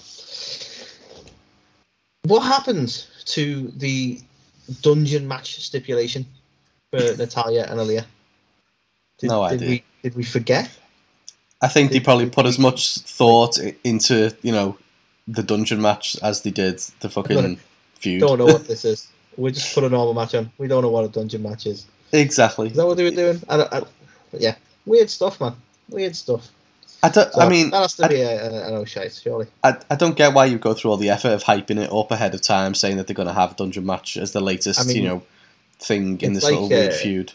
[2.23, 4.19] what happened to the
[4.81, 6.25] dungeon match stipulation
[6.91, 8.05] for Natalya and Aliyah?
[9.17, 9.69] Did, No did idea.
[9.69, 10.69] We, did we forget?
[11.61, 14.77] I think they probably put we- as much thought into you know
[15.27, 17.59] the dungeon match as they did the fucking
[17.95, 18.21] feud.
[18.21, 19.07] Don't know what this is.
[19.37, 20.51] We just put a normal match on.
[20.57, 21.85] We don't know what a dungeon match is.
[22.11, 22.67] exactly.
[22.67, 23.41] Is that what they were doing?
[23.47, 23.83] I don't, I,
[24.33, 24.55] yeah.
[24.89, 25.53] Weird stuff, man.
[25.87, 26.49] Weird stuff.
[27.03, 27.31] I don't.
[27.31, 29.45] So I mean, that has to I- be a, an oh shite, surely.
[29.63, 32.09] I, I don't get why you go through all the effort of hyping it up
[32.09, 34.81] ahead of time, saying that they're going to have a dungeon match as the latest,
[34.81, 35.23] I mean, you know,
[35.77, 37.33] thing in this like, little weird uh, feud.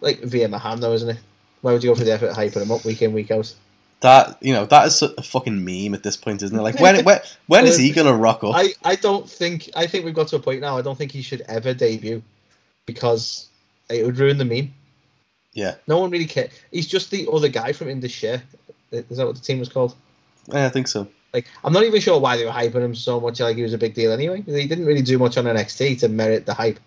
[0.00, 1.18] Like via Mahan, though, isn't it?
[1.60, 3.54] Why would you go through the effort of hyping them up week in, week out?
[4.00, 6.60] That you know, that is a fucking meme at this point, isn't it?
[6.60, 8.56] Like when when when is he going to rock up?
[8.56, 10.76] I, I don't think I think we've got to a point now.
[10.76, 12.20] I don't think he should ever debut
[12.84, 13.48] because
[13.88, 14.74] it would ruin the meme.
[15.54, 15.76] Yeah.
[15.86, 16.50] No one really cares.
[16.70, 18.42] He's just the other guy from Indus Sher.
[18.90, 19.94] Is that what the team was called?
[20.52, 21.08] Yeah, I think so.
[21.32, 23.40] Like I'm not even sure why they were hyping him so much.
[23.40, 24.42] Like he was a big deal anyway.
[24.42, 26.78] He didn't really do much on NXT to merit the hype.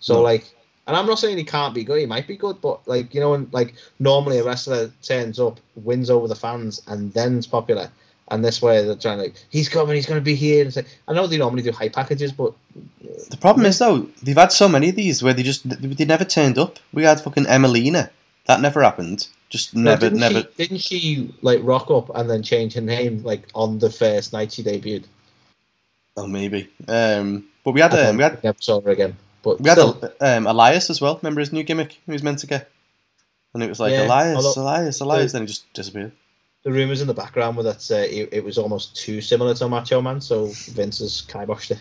[0.00, 0.22] So No.
[0.22, 0.52] like,
[0.88, 2.00] and I'm not saying he can't be good.
[2.00, 5.60] He might be good, but like you know, when like normally a wrestler turns up,
[5.76, 7.90] wins over the fans, and then's popular.
[8.28, 10.64] And this way they're trying to like, he's coming, he's going to be here.
[10.66, 12.54] It's like, I know they normally do high packages, but
[13.30, 16.24] The problem is though, they've had so many of these where they just they never
[16.24, 16.78] turned up.
[16.92, 18.10] We had fucking Emmalina.
[18.46, 19.28] That never happened.
[19.50, 20.40] Just No, never, didn't never.
[20.40, 24.32] She, didn't she like rock up and then change her name like on the first
[24.32, 25.04] night she debuted?
[26.16, 26.68] Oh, maybe.
[26.88, 29.16] Um, but we had um, we had never saw her again.
[29.42, 31.18] But we had still, um, Elias as well.
[31.22, 31.98] Remember his new gimmick?
[32.06, 32.70] He was meant to get,
[33.52, 35.32] and it was like Yeah, Elias, although- Elias, Elias.
[35.32, 36.12] Then he just disappeared.
[36.62, 39.68] The rumors in the background were that uh, it, it was almost too similar to
[39.68, 41.80] Macho Man, so Vince has kiboshed it.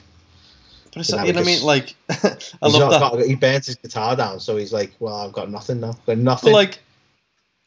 [0.94, 1.64] But it's, you know what I mean?
[1.64, 3.00] Like, I love that.
[3.00, 5.94] got- he burnt his guitar down, so he's like, "Well, I've got nothing now.
[5.94, 6.80] Got But nothing." like,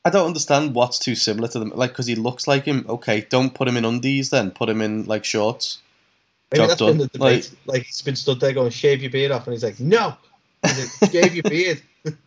[0.05, 1.73] I don't understand what's too similar to them.
[1.75, 2.85] Like, because he looks like him.
[2.89, 4.29] Okay, don't put him in undies.
[4.31, 5.79] Then put him in like shorts.
[6.53, 6.99] Maybe job that's been done.
[6.99, 7.55] the debate.
[7.65, 10.17] Like, he's been stood there going, "Shave your beard off," and he's like, "No."
[10.63, 11.81] He's like, Shave your beard.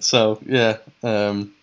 [0.00, 0.78] So yeah.
[1.02, 1.54] Um,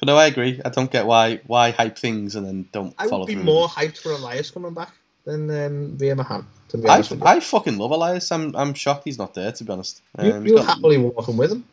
[0.00, 0.60] but no, I agree.
[0.64, 3.44] I don't get why why hype things and then don't I follow would be through.
[3.44, 4.92] more hyped for Elias coming back
[5.24, 6.44] than um, Veer Mahaan.
[6.88, 8.32] I, honest with you, I fucking love Elias.
[8.32, 9.52] I'm I'm shocked he's not there.
[9.52, 11.64] To be honest, Um, you he's were happily walking with him.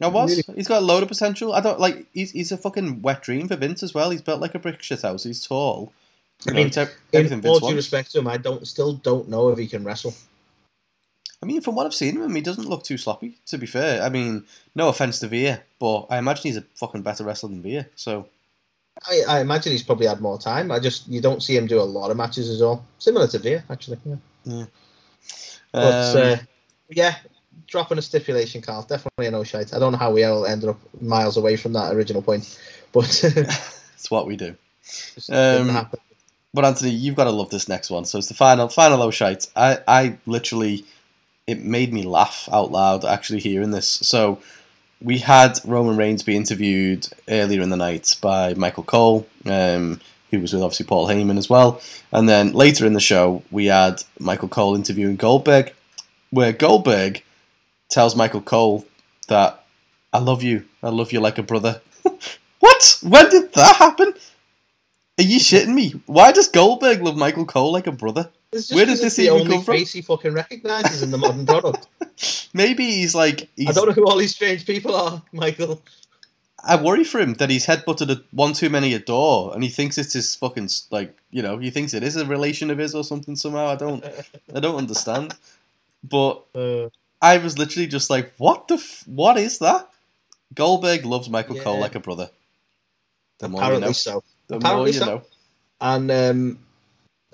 [0.00, 0.30] I was.
[0.30, 1.52] really- He's got a load of potential.
[1.54, 2.06] I don't like.
[2.12, 4.10] He's he's a fucking wet dream for Vince as well.
[4.10, 5.24] He's built like a brick shit house.
[5.24, 5.92] He's tall.
[6.46, 7.76] You I mean, it's ev- In everything all Vince due wants.
[7.76, 10.14] respect to him, I don't still don't know if he can wrestle.
[11.42, 13.38] I mean, from what I've seen of him, he doesn't look too sloppy.
[13.46, 14.44] To be fair, I mean,
[14.74, 17.88] no offense to Veer, but I imagine he's a fucking better wrestler than Veer.
[17.94, 18.28] So
[19.06, 20.70] I, I imagine he's probably had more time.
[20.70, 22.84] I just you don't see him do a lot of matches as well.
[22.98, 23.98] Similar to Veer, actually.
[24.44, 24.64] Yeah.
[25.72, 26.36] But um, uh,
[26.88, 27.16] yeah,
[27.66, 28.82] dropping a stipulation, Carl.
[28.82, 29.74] Definitely a no shite.
[29.74, 32.58] I don't know how we all ended up miles away from that original point,
[32.92, 34.56] but it's what we do.
[35.30, 35.88] Um.
[36.54, 38.06] But Anthony, you've got to love this next one.
[38.06, 39.46] So it's the final, final low shite.
[39.54, 40.86] I, I literally,
[41.46, 43.88] it made me laugh out loud actually hearing this.
[43.88, 44.40] So
[45.00, 50.40] we had Roman Reigns be interviewed earlier in the night by Michael Cole, um, who
[50.40, 51.80] was with obviously Paul Heyman as well.
[52.12, 55.72] And then later in the show, we had Michael Cole interviewing Goldberg,
[56.30, 57.22] where Goldberg
[57.88, 58.84] tells Michael Cole
[59.28, 59.64] that
[60.12, 61.80] I love you, I love you like a brother.
[62.60, 62.98] what?
[63.02, 64.14] When did that happen?
[65.18, 65.94] Are you shitting me?
[66.06, 68.30] Why does Goldberg love Michael Cole like a brother?
[68.70, 69.76] Where 'cause this even only come from?
[69.76, 71.86] face he fucking recognises in the modern product.
[72.54, 75.82] Maybe he's like I don't know who all these strange people are, Michael.
[76.64, 79.68] I worry for him that he's headbutted a, one too many a door, and he
[79.70, 82.94] thinks it's his fucking like you know he thinks it is a relation of his
[82.94, 83.66] or something somehow.
[83.68, 84.04] I don't
[84.54, 85.34] I don't understand.
[86.04, 86.88] But Uh,
[87.20, 89.90] I was literally just like, what the f- what is that?
[90.54, 92.30] Goldberg loves Michael Cole like a brother.
[93.40, 93.92] The more apparently you know.
[93.94, 94.24] so.
[94.48, 95.06] The apparently more you so.
[95.06, 95.22] know.
[95.80, 96.58] And um,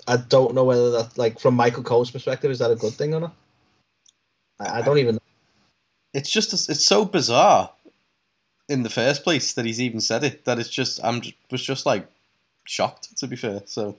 [0.07, 3.13] I don't know whether that, like, from Michael Cole's perspective, is that a good thing
[3.13, 3.35] or not?
[4.59, 5.19] I, I don't even.
[6.13, 7.71] It's just it's so bizarre
[8.69, 10.45] in the first place that he's even said it.
[10.45, 12.07] That it's just I'm just, was just like
[12.65, 13.61] shocked to be fair.
[13.65, 13.97] So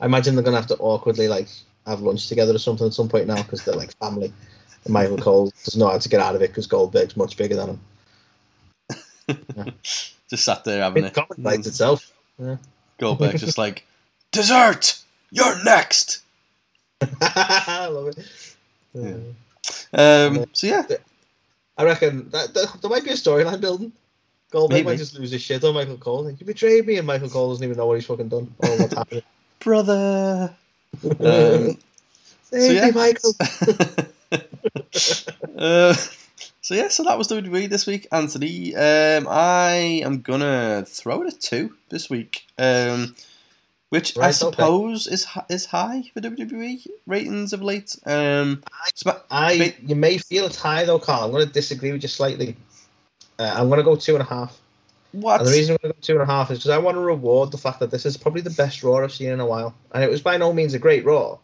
[0.00, 1.48] I imagine they're gonna have to awkwardly like
[1.86, 4.32] have lunch together or something at some point now because they're like family.
[4.84, 7.56] And Michael Cole doesn't know how to get out of it because Goldberg's much bigger
[7.56, 7.80] than him.
[9.82, 11.14] just sat there having it.
[11.14, 12.12] comic bites itself.
[12.98, 13.86] Goldberg's just like
[14.34, 14.98] dessert.
[15.30, 16.20] You're next.
[17.20, 18.18] I love it.
[18.92, 19.16] Yeah.
[19.92, 20.82] Um, so yeah,
[21.76, 23.92] I reckon that, that there might be a storyline building.
[24.50, 24.86] Goldberg Maybe.
[24.86, 26.24] might just lose his shit on Michael Cole.
[26.24, 28.78] Like, you betrayed me, and Michael Cole doesn't even know what he's fucking done or
[28.78, 29.22] what's happening.
[29.58, 30.54] brother.
[31.04, 31.76] Um,
[32.44, 32.86] Save yeah.
[32.86, 33.34] me, Michael.
[35.58, 35.94] uh,
[36.60, 38.76] so yeah, so that was WWE this week, Anthony.
[38.76, 43.16] Um, I am gonna throw it a two this week, um,
[43.94, 44.56] which I Right, okay.
[44.56, 47.94] suppose is is high for WWE ratings of late.
[48.04, 48.62] Um,
[49.30, 51.24] I you may feel it's high though, Carl.
[51.26, 52.56] I'm going to disagree with you slightly.
[53.38, 54.60] Uh, I'm going to go two and a half.
[55.12, 55.40] what?
[55.40, 56.96] And the reason I'm going to go two and a half is because I want
[56.96, 59.46] to reward the fact that this is probably the best Raw I've seen in a
[59.46, 59.74] while.
[59.92, 61.38] And it was by no means a great Raw,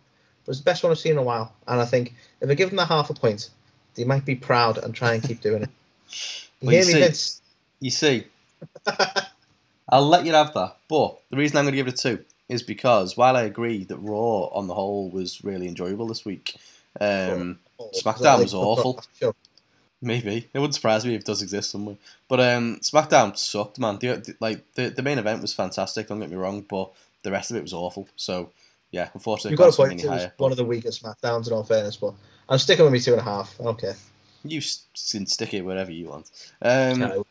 [0.45, 1.53] but it's the best one I've seen in a while.
[1.69, 3.51] And I think if I give them that half a point,
[3.95, 5.71] they might be proud and try and keep doing it.
[6.61, 7.43] You Well, you me, see- Vince?
[7.81, 8.27] You see,
[9.89, 10.77] I'll let you have that.
[10.89, 13.85] But the reason I'm going to give it a two is because while I agree
[13.85, 16.57] that Raw on the whole was really enjoyable this week,
[17.01, 17.59] um,
[17.95, 19.03] SmackDown was awful.
[20.03, 21.97] Maybe it wouldn't surprise me if it does exist somewhere.
[22.29, 23.99] But um, SmackDown sucked, man.
[23.99, 26.09] The, the- like the, the main event was fantastic.
[26.09, 26.91] Don't get me wrong, but
[27.23, 28.09] the rest of it was awful.
[28.17, 28.51] So
[28.91, 30.03] yeah, unfortunately, You've got a point.
[30.03, 30.33] It was higher.
[30.39, 32.15] one of the weakest SmackDowns in all fairness, but
[32.49, 33.55] I'm sticking with me two and a half.
[33.61, 33.95] I don't care.
[34.43, 34.63] You
[35.11, 36.31] can stick it wherever you want.
[36.63, 37.25] Um,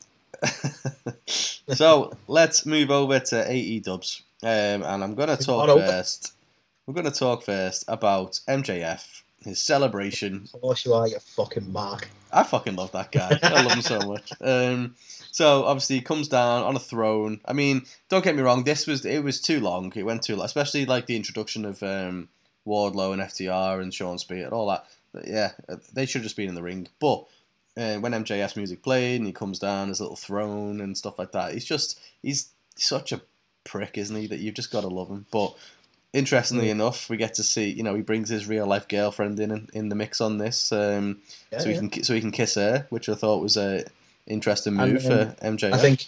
[1.25, 6.34] so let's move over to AE Dubs, um, and I'm going to talk first.
[6.86, 11.71] We're going to talk first about MJF, his celebration Of course you are, you fucking
[11.71, 12.10] mark.
[12.32, 13.38] I fucking love that guy.
[13.41, 14.32] I love him so much.
[14.41, 14.95] Um,
[15.32, 17.41] so obviously he comes down on a throne.
[17.45, 18.63] I mean, don't get me wrong.
[18.63, 19.91] This was it was too long.
[19.95, 22.30] It went too long, especially like the introduction of um,
[22.65, 24.86] Wardlow and FTR and Shawn Spear and all that.
[25.12, 26.88] But yeah, uh, they should have just been in the ring.
[26.99, 27.25] But
[27.78, 31.32] uh, when MJF's music played and he comes down his little throne and stuff like
[31.32, 33.21] that, he's just he's such a
[33.63, 34.27] prick, isn't he?
[34.27, 35.25] That you've just got to love him.
[35.31, 35.55] But
[36.13, 36.71] interestingly Mm.
[36.71, 39.89] enough, we get to see you know he brings his real life girlfriend in in
[39.89, 40.71] the mix on this.
[40.71, 41.79] Um, Yeah, so he yeah.
[41.87, 43.85] can so he can kiss her, which I thought was a
[44.27, 45.73] interesting And, move um, for MJF.
[45.73, 46.07] I think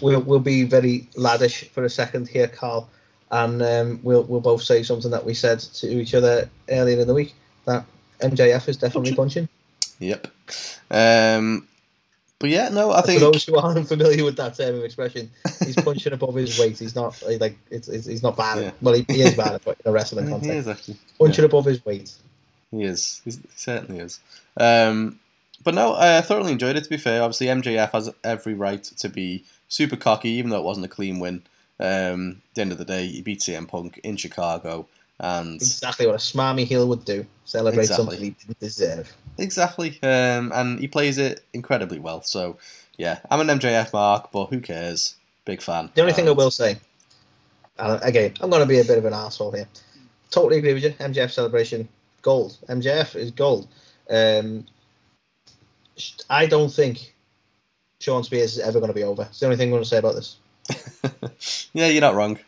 [0.00, 2.88] we'll we'll be very laddish for a second here, Carl,
[3.30, 7.06] and um, we'll we'll both say something that we said to each other earlier in
[7.06, 7.34] the week
[7.66, 7.84] that
[8.20, 9.48] MJF is definitely punching.
[9.98, 10.28] Yep.
[10.90, 11.66] Um,
[12.38, 15.30] but yeah, no, I think For those who aren't familiar with that term of expression,
[15.64, 16.78] he's punching above his weight.
[16.78, 18.62] He's not like it's, it's he's not bad.
[18.62, 18.70] Yeah.
[18.82, 20.96] Well, he, he is bad, but in a wrestling he context, is actually.
[21.18, 22.12] punching above his weight.
[22.70, 23.22] He is.
[23.24, 24.20] He's, he certainly is.
[24.58, 25.18] Um,
[25.64, 26.84] but no, I thoroughly enjoyed it.
[26.84, 30.64] To be fair, obviously MJF has every right to be super cocky, even though it
[30.64, 31.42] wasn't a clean win.
[31.80, 34.86] Um, at the end of the day, he beat CM Punk in Chicago,
[35.20, 37.26] and Exactly what a smarmy heel would do.
[37.44, 38.04] Celebrate Exactly.
[38.04, 39.12] something he didn't deserve.
[39.38, 42.22] exactly, um, and he plays it incredibly well.
[42.22, 42.58] So
[42.98, 45.16] yeah, I'm an MJF mark, but who cares?
[45.44, 45.90] Big fan.
[45.94, 46.76] The only thing I will say,
[47.78, 49.68] and again, I'm going to be a bit of an asshole here.
[50.30, 50.90] Totally agree with you.
[50.90, 51.88] MJF celebration,
[52.22, 52.58] gold.
[52.68, 53.68] MJF is gold.
[54.10, 54.66] Um,
[56.28, 57.14] I don't think
[58.00, 59.22] Shawn Spears is ever going to be over.
[59.22, 60.36] It's the only thing I'm going to say about this.
[61.72, 62.38] yeah, you're not wrong.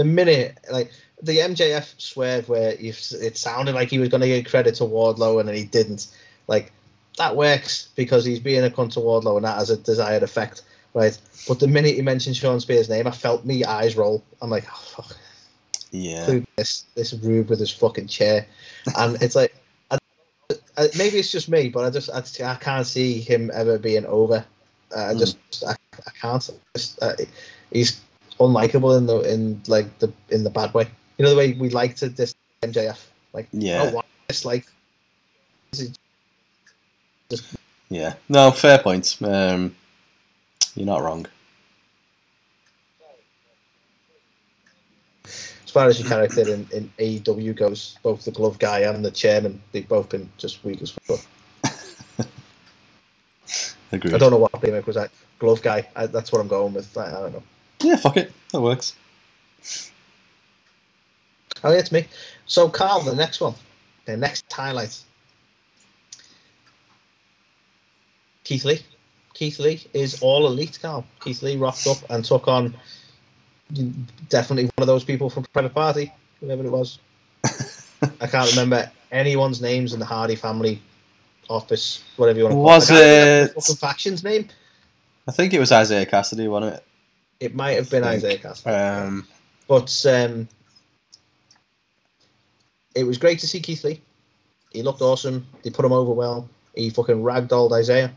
[0.00, 4.28] The minute, like the MJF swerve, where you, it sounded like he was going to
[4.28, 6.06] give credit to Wardlow and then he didn't.
[6.48, 6.72] Like
[7.18, 10.62] that works because he's being a cunt to Wardlow and that has a desired effect,
[10.94, 11.18] right?
[11.46, 14.24] But the minute he mentioned Shawn Spears' name, I felt me eyes roll.
[14.40, 15.14] I'm like, oh, fuck.
[15.90, 16.40] Yeah.
[16.56, 18.46] This this Rube with his fucking chair,
[18.96, 19.54] and it's like,
[19.90, 19.98] I,
[20.78, 24.06] I, maybe it's just me, but I just I, I can't see him ever being
[24.06, 24.46] over.
[24.96, 25.18] Uh, I Hmm.
[25.18, 25.36] just
[25.68, 26.50] I, I can't.
[26.74, 27.12] Just, uh,
[27.70, 28.00] he's
[28.40, 30.88] unlikable in the in like the in the bad way.
[31.18, 32.98] You know the way we like to dis MJF.
[33.32, 33.82] Like Yeah.
[33.82, 34.66] oh, why dislike.
[37.88, 38.14] Yeah.
[38.28, 39.16] No, fair point.
[39.22, 39.74] Um,
[40.74, 41.26] you're not wrong.
[45.70, 49.10] as far as your character in, in AEW goes, both the glove guy and the
[49.12, 51.20] chairman, they've both been just weak as fuck.
[53.92, 54.14] Agreed.
[54.14, 55.12] I don't know what gimmick was that.
[55.38, 55.86] Glove guy.
[55.94, 56.98] I, that's what I'm going with.
[56.98, 57.42] I, I don't know.
[57.82, 58.32] Yeah, fuck it.
[58.52, 58.94] That works.
[61.62, 62.06] Oh, yeah, it's me.
[62.46, 63.54] So, Carl, the next one,
[64.06, 64.98] the next highlight.
[68.44, 68.80] Keith Lee.
[69.34, 71.04] Keith Lee is all elite, Carl.
[71.20, 72.74] Keith Lee rocked up and took on
[74.28, 76.98] definitely one of those people from Private Party, whoever it was.
[78.20, 80.82] I can't remember anyone's names in the Hardy family
[81.48, 82.94] office, whatever you want to call Was it.
[82.94, 82.96] I
[83.44, 84.48] it- fucking faction's name?
[85.28, 86.84] I think it was Isiah Kassidy, wasn't it?
[87.40, 88.04] It might have been.
[88.04, 89.06] Isiah Kassidy.
[89.06, 89.26] Um,
[89.66, 90.48] But um,
[92.94, 94.00] it was great to see Keith Lee.
[94.72, 95.46] He looked awesome.
[95.62, 96.48] They put him over well.
[96.74, 98.12] He fucking ragdolled Isiah.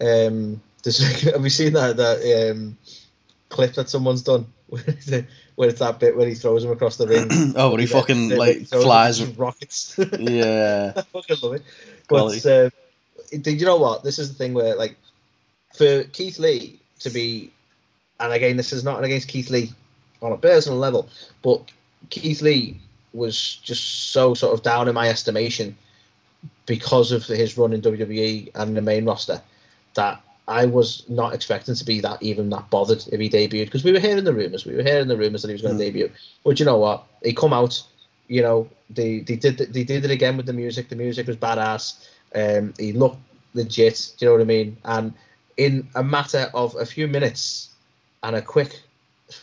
[0.00, 2.76] Um, have you seen that that um,
[3.48, 7.28] clip that someone's done where it's, that bit where he throws him across the ring?
[7.56, 9.20] oh, but he Yeah, fucking yeah, like he flies.
[9.20, 9.98] with rockets.
[10.18, 11.62] Yeah, I fucking love it.
[12.08, 12.70] But uh,
[13.30, 14.04] did you know what?
[14.04, 14.96] This is the thing where, like,
[15.72, 17.50] for Keith Lee to be,
[18.20, 19.72] and again, this is not against Keith Lee
[20.22, 21.08] on a personal level,
[21.42, 21.60] but
[22.10, 22.78] Keith Lee
[23.12, 25.76] was just so sort of down in my estimation
[26.66, 29.40] because of his run in WWE and the main roster
[29.94, 33.84] that I was not expecting to be that even that bothered if he debuted because
[33.84, 35.82] we were hearing the rumors, we were hearing the rumors that he was going to
[35.82, 35.86] Mm.
[35.86, 36.10] debut.
[36.44, 37.04] But you know what?
[37.22, 37.82] He come out,
[38.28, 40.88] you know, they they did they did it again with the music.
[40.88, 42.06] The music was badass.
[42.34, 43.18] Um, he looked
[43.54, 44.12] legit.
[44.18, 44.76] Do you know what I mean?
[44.84, 45.14] And
[45.56, 47.70] in a matter of a few minutes
[48.24, 48.80] and a quick,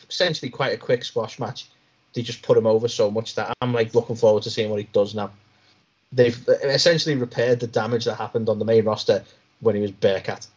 [0.10, 1.68] essentially quite a quick squash match,
[2.14, 4.80] they just put him over so much that I'm like looking forward to seeing what
[4.80, 5.32] he does now.
[6.12, 9.24] They've essentially repaired the damage that happened on the main roster
[9.62, 10.48] when he was Bearcat.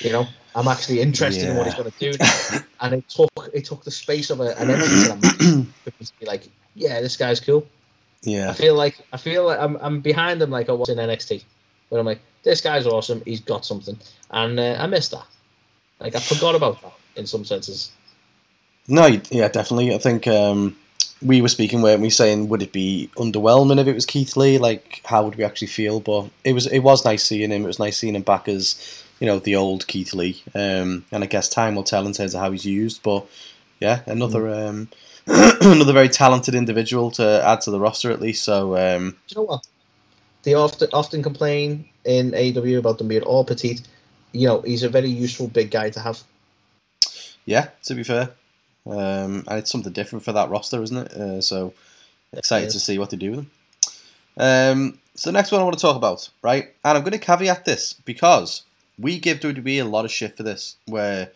[0.00, 2.58] You know, I'm actually interested in what he's going to do, now.
[2.82, 7.00] and it took it took the space of a, an match to be like, yeah,
[7.00, 7.66] this guy's cool.
[8.22, 10.98] Yeah, I feel like I feel like I'm I'm behind him like I was in
[10.98, 11.42] NXT,
[11.88, 13.22] where I'm like, this guy's awesome.
[13.24, 13.98] He's got something,
[14.30, 15.26] and uh, I missed that.
[15.98, 17.90] Like I forgot about that in some senses.
[18.88, 19.94] no, yeah, definitely.
[19.94, 20.76] I think um,
[21.22, 24.58] we were speaking, weren't we, saying would it be underwhelming if it was Keith Lee?
[24.58, 26.00] Like, how would we actually feel?
[26.00, 27.64] But it was, it was nice seeing him.
[27.64, 30.42] It was nice seeing him back as, you know, the old Keith Lee.
[30.54, 33.02] Um, and I guess time will tell in terms of how he's used.
[33.02, 33.26] But
[33.80, 34.88] yeah, another, um,
[35.26, 38.44] another very talented individual to add to the roster at least.
[38.44, 39.66] So um, you know what?
[40.42, 43.82] They often often complain in AEW about them being all petite.
[44.32, 46.22] You know, he's a very useful big guy to have.
[47.44, 48.30] Yeah, to be fair.
[48.86, 51.12] Um, and it's something different for that roster, isn't it?
[51.12, 51.74] Uh, so
[52.32, 53.50] excited to see what they do with them.
[54.36, 56.72] Um, so the next one I want to talk about, right?
[56.84, 58.62] And I'm going to caveat this because
[58.98, 61.30] we give WWE a lot of shit for this, where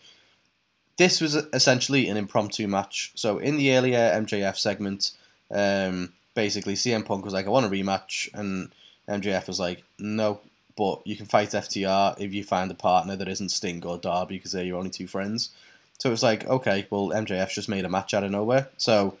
[0.97, 3.11] this was essentially an impromptu match.
[3.15, 5.11] So in the earlier MJF segment,
[5.51, 8.71] um, basically CM Punk was like, "I want a rematch," and
[9.07, 10.39] MJF was like, "No."
[10.77, 14.35] But you can fight FTR if you find a partner that isn't Sting or Darby
[14.35, 15.51] because they're your only two friends.
[15.99, 18.67] So it was like, okay, well, MJF's just made a match out of nowhere.
[18.77, 19.17] So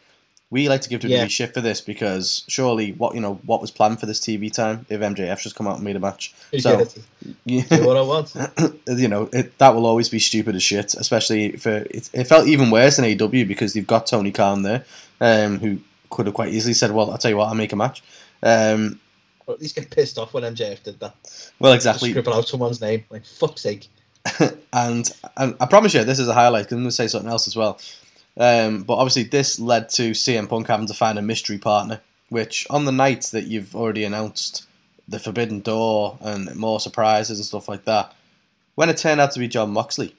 [0.51, 1.27] we like to give WWE Yeah.
[1.27, 4.85] shit for this because surely what you know what was planned for this TV time
[4.89, 6.33] if MJF just come out and made a match.
[6.59, 6.85] So
[7.45, 8.35] Yeah, what I want.
[8.87, 10.93] you know it, that will always be stupid as shit.
[10.93, 14.85] Especially for it, it felt even worse in AW because they've got Tony Khan there,
[15.19, 15.79] um, who
[16.11, 18.03] could have quite easily said, "Well, I'll tell you what, I'll make a match."
[18.43, 18.99] Um,
[19.47, 21.15] Or at least get pissed off when MJF did that.
[21.59, 22.09] well, Just exactly.
[22.11, 23.03] scribble out someone's name.
[23.09, 23.87] Like fuck's sake.
[24.73, 26.65] and, and I promise you, this is a highlight.
[26.65, 27.79] 'cause I'm going to say something else as well.
[28.37, 32.67] Um, but obviously, this led to CM Punk having to find a mystery partner, which
[32.69, 34.65] on the night that you've already announced
[35.07, 38.13] the Forbidden Door and more surprises and stuff like that,
[38.75, 40.15] when it turned out to be Jon Moxley,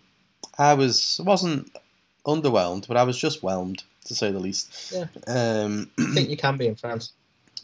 [0.59, 1.71] I was wasn't
[2.27, 4.93] underwhelmed, but I was just whelmed to say the least.
[4.93, 5.07] Yeah.
[5.27, 7.13] Um, I think you can be in France.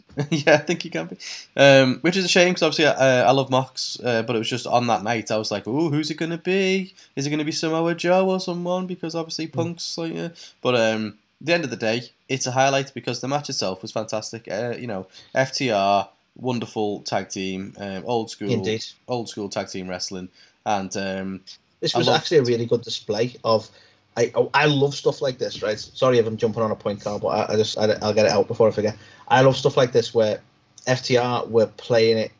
[0.31, 1.17] yeah, I think you can be.
[1.57, 4.49] Um, which is a shame because obviously uh, I love Mox, uh, but it was
[4.49, 6.95] just on that night I was like, "Oh, who's it gonna be?
[7.17, 10.29] Is it gonna be Samoa Joe or someone?" Because obviously Punk's like, yeah.
[10.61, 13.81] But um, at the end of the day, it's a highlight because the match itself
[13.83, 14.49] was fantastic.
[14.51, 18.85] Uh, you know, FTR, wonderful tag team, um, old school, Indeed.
[19.09, 20.29] old school tag team wrestling,
[20.67, 21.41] and um,
[21.81, 23.71] This was actually a really good display of.
[24.17, 25.79] I oh, I love stuff like this, right?
[25.79, 28.27] Sorry if I'm jumping on a point, Carl, but I, I just I, I'll get
[28.27, 28.97] it out before I forget.
[29.29, 30.41] I love stuff like this where
[30.87, 32.33] FTR were playing it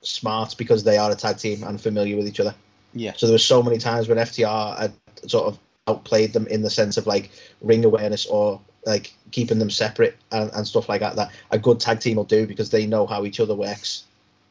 [0.00, 2.54] smart because they are a tag team and familiar with each other.
[2.94, 4.92] yeah, So there were so many times when FTR had
[5.26, 5.58] sort of
[5.88, 10.50] outplayed them in the sense of like ring awareness or like keeping them separate and,
[10.54, 11.16] and stuff like that.
[11.16, 14.04] That a good tag team will do because they know how each other works.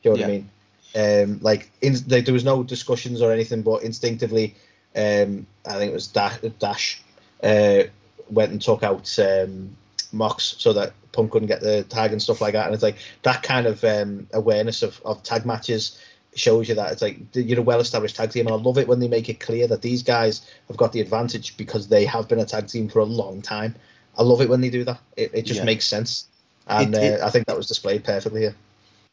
[0.04, 0.50] Do you know what I mean?
[0.94, 4.56] Um, like in, like, there was no discussions or anything, but instinctively,
[4.96, 7.02] um, I think it was Dash, Dash
[7.44, 7.84] uh,
[8.30, 9.76] went and took out um,
[10.12, 12.66] Mox so that Punk couldn't get the tag and stuff like that.
[12.66, 16.00] And it's like that kind of um, awareness of, of tag matches
[16.34, 19.00] shows you that it's like you're a well-established tag team, and I love it when
[19.00, 22.40] they make it clear that these guys have got the advantage because they have been
[22.40, 23.76] a tag team for a long time.
[24.18, 25.00] I love it when they do that.
[25.18, 25.66] It, it just Yeah.
[25.66, 26.28] makes sense,
[26.68, 28.56] and It- it- uh, I think that was displayed perfectly here.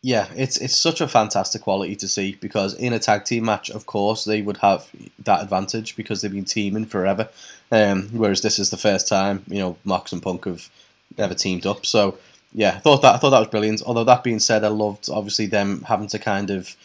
[0.03, 3.69] Yeah, it's it's such a fantastic quality to see because in a tag team match,
[3.69, 4.89] of course, they would have
[5.25, 7.29] that advantage because they've been teaming forever.
[7.73, 10.71] Um, whereas this is the first time you know Mox and Punk have
[11.19, 11.85] ever teamed up.
[11.85, 12.17] So
[12.53, 13.83] yeah, I thought that I thought that was brilliant.
[13.85, 16.77] Although that being said, I loved obviously them having to kind of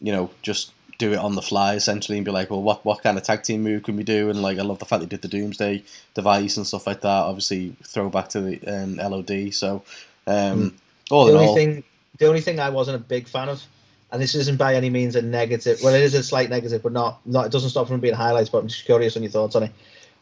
[0.00, 3.02] you know just do it on the fly essentially and be like, well, what what
[3.02, 4.30] kind of tag team move can we do?
[4.30, 7.24] And like, I love the fact they did the Doomsday device and stuff like that.
[7.24, 9.52] Obviously, throwback to the um, LOD.
[9.52, 9.82] So
[10.26, 10.74] um,
[11.10, 11.84] all the in only all, thing
[12.18, 13.62] the only thing I wasn't a big fan of,
[14.10, 15.80] and this isn't by any means a negative.
[15.82, 17.46] Well, it is a slight negative, but not not.
[17.46, 18.50] It doesn't stop from being highlights.
[18.50, 19.72] But I'm just curious on your thoughts on it.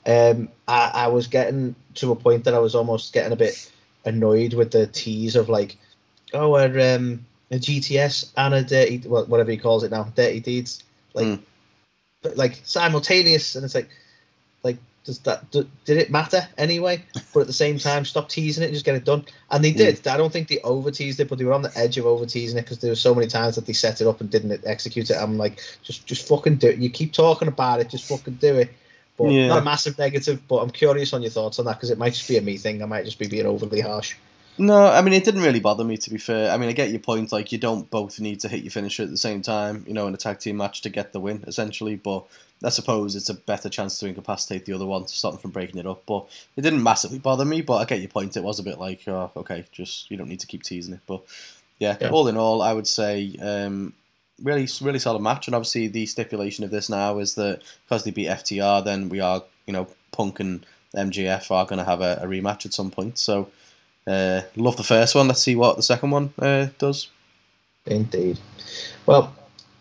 [0.07, 3.71] Um, I, I was getting to a point that I was almost getting a bit
[4.05, 5.77] annoyed with the tease of like,
[6.33, 10.41] oh, a, um, a GTS and a dirty, well, whatever he calls it now, dirty
[10.41, 10.83] deeds,
[11.13, 11.41] like, Mm.
[12.23, 13.91] but like simultaneous, and it's like, like
[15.05, 17.03] does that do, did it matter anyway?
[17.33, 19.25] But at the same time, stop teasing it and just get it done.
[19.51, 20.07] And they did.
[20.07, 22.27] I don't think they over teased it, but they were on the edge of over
[22.27, 24.63] teasing it because there were so many times that they set it up and didn't
[24.67, 25.17] execute it.
[25.17, 26.79] I'm like, just just fucking do it.
[26.79, 28.71] You keep talking about it, just fucking do it.
[29.17, 29.49] But Yeah.
[29.49, 30.47] not a massive negative.
[30.49, 32.59] But I'm curious on your thoughts on that because it might just be a me
[32.59, 32.83] thing.
[32.83, 34.17] I might just be being overly harsh.
[34.61, 36.51] No, I mean it didn't really bother me to be fair.
[36.53, 37.33] I mean I get your point.
[37.33, 40.07] Like you don't both need to hit your finisher at the same time, you know,
[40.07, 41.97] in a tag team match to get the win essentially.
[41.97, 42.27] But
[42.63, 45.53] I suppose it's a better chance to incapacitate the other one to stop them from
[45.53, 46.03] breaking it up.
[46.05, 47.63] But it didn't massively bother me.
[47.63, 48.37] But I get your point.
[48.37, 51.01] It was a bit like, oh, okay, just you don't need to keep teasing it.
[51.07, 51.23] But
[51.79, 52.11] yeah, Yeah.
[52.11, 53.95] all in all, I would say um,
[54.43, 55.49] really, really solid match.
[55.49, 59.21] And obviously the stipulation of this now is that because they beat FTR, then we
[59.21, 62.91] are, you know, Punk and MJF are going to have a, a rematch at some
[62.91, 63.17] point.
[63.17, 63.49] So.
[64.07, 65.29] Uh, love the first one.
[65.29, 67.09] Let's see what the second one uh, does.
[67.87, 68.39] Indeed.
[69.07, 69.35] Well,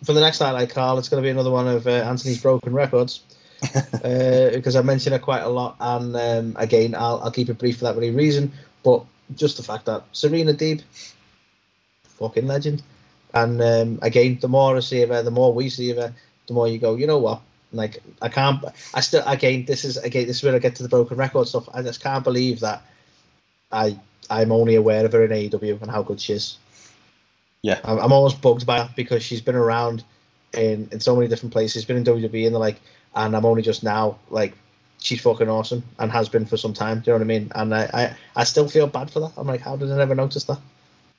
[0.04, 2.74] for the next highlight, Carl, it's going to be another one of uh, Anthony's broken
[2.74, 3.22] records
[3.76, 5.76] uh, because I mention it quite a lot.
[5.80, 8.52] And um, again, I'll, I'll keep it brief for that very reason.
[8.84, 9.04] But
[9.36, 10.84] just the fact that Serena Deeb,
[12.04, 12.84] fucking legend.
[13.34, 16.14] And um, again, the more I see of her, the more we see of her,
[16.48, 17.42] the more you go, you know what?
[17.72, 18.64] Like I can't.
[18.96, 19.66] I still again.
[19.66, 20.26] This is again.
[20.26, 21.70] This is where I get to the broken record stuff.
[21.72, 22.82] I just can't believe that
[23.72, 24.00] I
[24.30, 26.58] I'm only aware of her in AEW and how good she is.
[27.62, 27.80] Yeah.
[27.84, 30.04] I'm, I'm almost bugged by her because she's been around
[30.54, 31.74] in in so many different places.
[31.74, 32.80] She's been in WWE and the like,
[33.16, 34.54] and I'm only just now like
[35.00, 37.00] she's fucking awesome and has been for some time.
[37.00, 37.52] Do you know what I mean?
[37.56, 39.34] And I I, I still feel bad for that.
[39.38, 40.60] I'm like, how did I never notice that?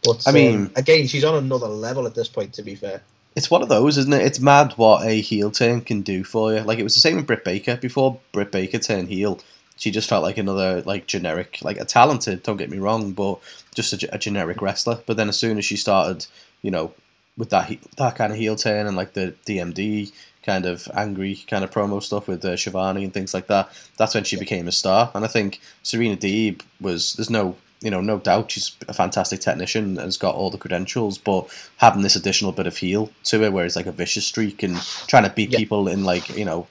[0.03, 2.55] But I mean- um, again, she's on another level at this point.
[2.55, 3.03] To be fair,
[3.36, 4.22] It's one of those, isn't it?
[4.22, 6.61] It's mad what a heel turn can do for you.
[6.61, 7.76] Like it was the same with Britt Baker.
[7.76, 9.40] Before Britt Baker turned heel,
[9.81, 12.43] she just felt like another like generic, like a talented.
[12.43, 13.41] Don't get me wrong, but
[13.74, 15.01] just a, a generic wrestler.
[15.07, 16.26] But then as soon as she started,
[16.62, 16.93] you know,
[17.39, 20.12] with that that kind of heel turn and like the DMD
[20.45, 24.14] kind of angry kind of promo stuff with uh, Shivani and things like that, that's
[24.14, 25.11] when she became a star.
[25.14, 27.14] And I think Serena Deeb was.
[27.14, 27.57] There's no.
[27.83, 31.49] You know, no doubt she's a fantastic technician and has got all the credentials, but
[31.78, 34.76] having this additional bit of heel to it, where it's like a vicious streak and
[35.07, 35.61] trying to beat Yeah.
[35.61, 36.66] people in like you know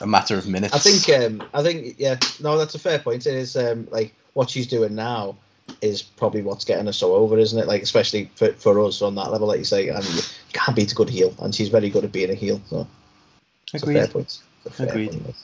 [0.00, 0.74] a matter of minutes.
[0.74, 3.26] I think um I think yeah no that's a fair point.
[3.26, 5.36] It is um like what she's doing now
[5.80, 7.66] is probably what's getting her so over, isn't it?
[7.66, 10.22] Like especially for, for us on that level, like you say, and you
[10.52, 12.60] can't beat a good heel, and she's very good at being a heel.
[12.68, 12.86] So
[13.72, 14.12] it's a fair Agreed.
[14.12, 14.38] point.
[14.64, 15.10] It's a fair Agreed.
[15.10, 15.36] point.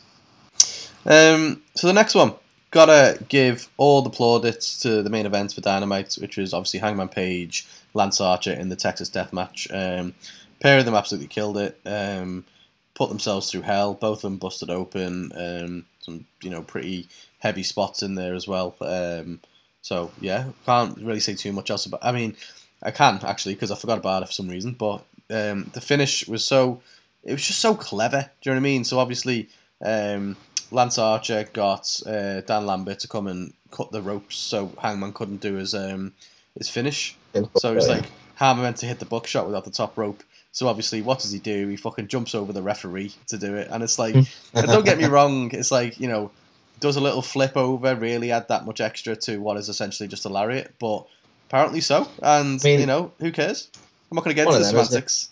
[1.07, 2.35] Um, so the next one,
[2.71, 7.09] gotta give all the plaudits to the main event for Dynamite, which was obviously Hangman
[7.09, 9.69] Page, Lance Archer in the Texas Death Match.
[9.73, 10.15] Um,
[10.61, 11.81] pair of them absolutely killed it.
[11.87, 12.45] Um,
[13.01, 13.95] put themselves through hell.
[13.95, 15.33] Both of them busted open.
[15.35, 18.77] Um, some you know pretty heavy spots in there as well.
[18.83, 19.41] Um,
[19.81, 22.05] so yeah, can't really say too much else about.
[22.05, 22.37] I mean,
[22.83, 24.73] I can actually because I forgot about it for some reason.
[24.73, 26.83] But um, the finish was so.
[27.25, 28.31] It was just so clever.
[28.43, 28.85] Do you know what I mean?
[28.85, 29.49] So obviously,
[29.83, 30.37] um,
[30.71, 35.41] Lance Archer got uh, Dan Lambert to come and cut the ropes so Hangman couldn't
[35.41, 36.13] do his um,
[36.59, 37.17] his finish.
[37.57, 40.23] So it's like Hammer meant to hit the buckshot without the top rope.
[40.53, 41.69] So obviously, what does he do?
[41.69, 44.99] He fucking jumps over the referee to do it, and it's like, and don't get
[44.99, 46.31] me wrong, it's like you know,
[46.81, 50.25] does a little flip over, really add that much extra to what is essentially just
[50.25, 51.07] a lariat, but
[51.49, 53.69] apparently so, and I mean- you know, who cares?
[54.11, 55.09] I'm not going to get into the of them, isn't it?
[55.09, 55.31] semantics.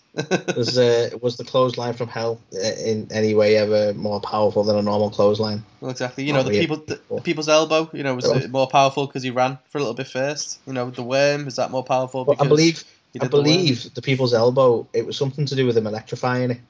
[0.57, 4.77] was uh, was the clothesline from hell uh, in any way ever more powerful than
[4.77, 5.65] a normal clothesline?
[5.81, 6.25] Well, exactly.
[6.25, 7.91] You Not know, the people, the, the people's elbow.
[7.93, 8.43] You know, was Go on.
[8.43, 10.61] it more powerful because he ran for a little bit first.
[10.67, 13.95] You know, the worm is that more powerful because I believe I did the believe
[13.95, 14.87] the people's elbow.
[14.93, 16.61] It was something to do with him electrifying it.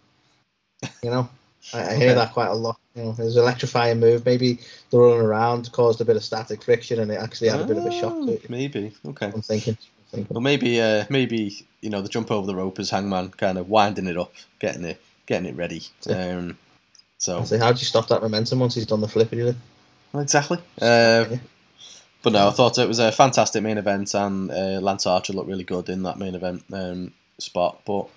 [1.03, 1.29] You know,
[1.75, 2.79] I, I hear that quite a lot.
[2.95, 4.25] You know, it was an electrifying move.
[4.25, 4.61] Maybe
[4.91, 7.77] the running around caused a bit of static friction, and it actually had a bit
[7.77, 8.49] of a shock to Oh, it.
[8.51, 8.93] Maybe.
[9.07, 9.27] Okay.
[9.27, 9.77] I'm thinking.
[9.77, 10.35] I'm thinking.
[10.35, 13.69] Well, maybe, uh, maybe you know, the jump over the rope is Hangman kind of
[13.69, 15.83] winding it up, getting it, getting it ready.
[16.09, 16.57] Um,
[17.19, 19.31] so say, how do you stop that momentum once he's done the flip?
[19.33, 19.57] Really?
[20.15, 20.59] Exactly.
[20.81, 21.37] Uh, Yeah.
[22.23, 25.49] But no, I thought it was a fantastic main event, and uh, Lance Archer looked
[25.49, 27.83] really good in that main event um, spot.
[27.87, 28.09] But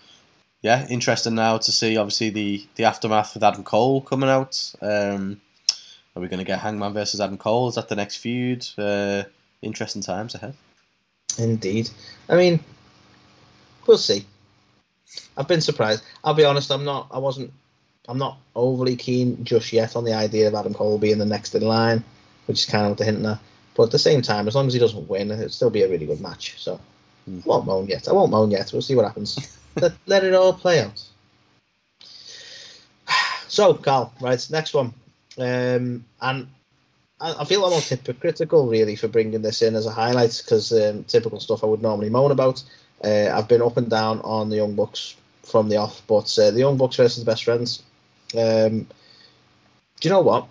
[0.61, 4.73] yeah, interesting now to see obviously the the aftermath with Adam Cole coming out.
[4.81, 5.39] Um,
[6.15, 7.69] are we going to get Hangman versus Adam Cole?
[7.69, 8.67] Is that the next feud?
[8.77, 9.23] Uh,
[9.61, 10.55] interesting times ahead.
[11.37, 11.89] Indeed.
[12.27, 12.59] I mean,
[13.87, 14.25] we'll see.
[15.37, 16.03] I've been surprised.
[16.23, 16.71] I'll be honest.
[16.71, 17.07] I'm not.
[17.11, 17.53] I wasn't.
[18.07, 21.55] I'm not overly keen just yet on the idea of Adam Cole being the next
[21.55, 22.03] in line,
[22.47, 23.39] which is kind of they're hinting at.
[23.81, 25.89] But at the same time, as long as he doesn't win, it'll still be a
[25.89, 26.53] really good match.
[26.61, 26.79] So
[27.25, 27.39] Hmm.
[27.39, 28.07] I won't moan yet.
[28.07, 28.71] I won't moan yet.
[28.71, 29.57] We'll see what happens.
[29.81, 31.03] let, let it all play out.
[33.47, 34.93] So, Carl, right, next one.
[35.39, 36.47] Um, and
[37.19, 41.03] I, I feel almost hypocritical, really, for bringing this in as a highlight because um,
[41.05, 42.63] typical stuff I would normally moan about.
[43.03, 46.51] Uh, I've been up and down on the Young Bucks from the off, but uh,
[46.51, 47.81] the Young Bucks versus the Best Friends.
[48.37, 48.87] Um,
[49.99, 50.47] do you know what?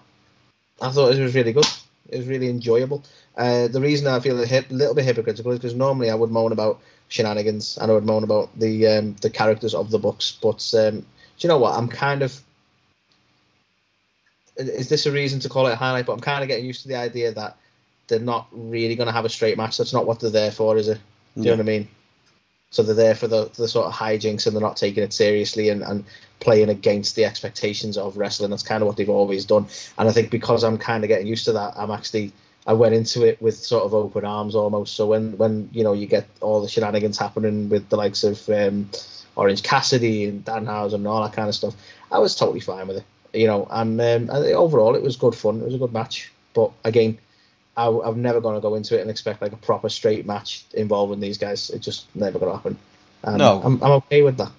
[0.83, 1.69] I thought it was really good.
[2.11, 3.03] It was really enjoyable.
[3.37, 6.31] Uh, the reason I feel a hip, little bit hypocritical is because normally I would
[6.31, 10.39] moan about shenanigans and I would moan about the um, the characters of the Bucks.
[10.43, 11.07] But um, do
[11.39, 11.77] you know what?
[11.77, 12.41] I'm kind of.
[14.57, 16.07] Is this a reason to call it a highlight?
[16.07, 17.57] But I'm kind of getting used to the idea that
[18.09, 19.79] they're not really going to have a straight match.
[19.79, 20.99] That's not what they're there for, is it?
[21.37, 21.89] Do you know what I mean?
[22.71, 25.69] So they're there for the, the sort of hijinks and they're not taking it seriously
[25.71, 26.05] and, and
[26.39, 28.51] playing against the expectations of wrestling.
[28.51, 29.67] That's kind of what they've always done.
[29.99, 32.33] And I think because I'm kind of getting used to that, I'm actually
[32.67, 34.95] I went into it with sort of open arms almost.
[34.95, 38.49] So when when you know you get all the shenanigans happening with the likes of
[38.49, 38.89] um,
[39.35, 41.75] Orange Cassidy and Danhausen and all that kind of stuff,
[42.13, 43.05] I was totally fine with it.
[43.33, 45.61] You know, and, um, and overall it was good fun.
[45.61, 46.33] It was a good match.
[46.53, 47.19] But again,
[47.77, 50.65] I, I'm never going to go into it and expect like a proper straight match
[50.75, 51.71] involving these guys.
[51.71, 52.79] It's just never going to happen.
[53.23, 53.61] And No.
[53.63, 54.53] I'm, I'm okay with that.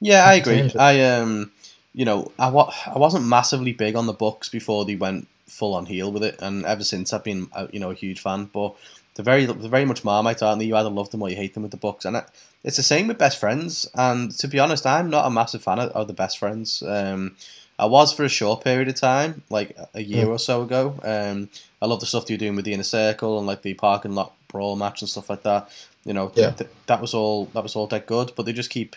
[0.00, 0.70] Yeah, I agree.
[0.78, 1.52] I um,
[1.92, 5.74] you know, I wa- I wasn't massively big on the Bucks before they went full
[5.74, 8.48] on heel with it, and ever since I've been, uh, you know, a huge fan.
[8.52, 8.74] But
[9.14, 10.66] they're very, they're very much Marmite, aren't they?
[10.66, 12.24] You either love them or you hate them with the Bucks, and I,
[12.64, 13.88] it's the same with Best Friends.
[13.94, 16.82] And to be honest, I'm not a massive fan of, of the Best Friends.
[16.82, 17.36] Um,
[17.80, 20.32] I was for a short period of time, like a year Hmm.
[20.32, 20.94] or so ago.
[21.02, 21.48] Um,
[21.82, 24.32] I love the stuff you're doing with the inner circle and like the parking lot
[24.48, 25.68] brawl match and stuff like that.
[26.04, 26.50] You know, Yeah.
[26.50, 28.32] th- that was all that was all dead good.
[28.36, 28.96] But they just keep,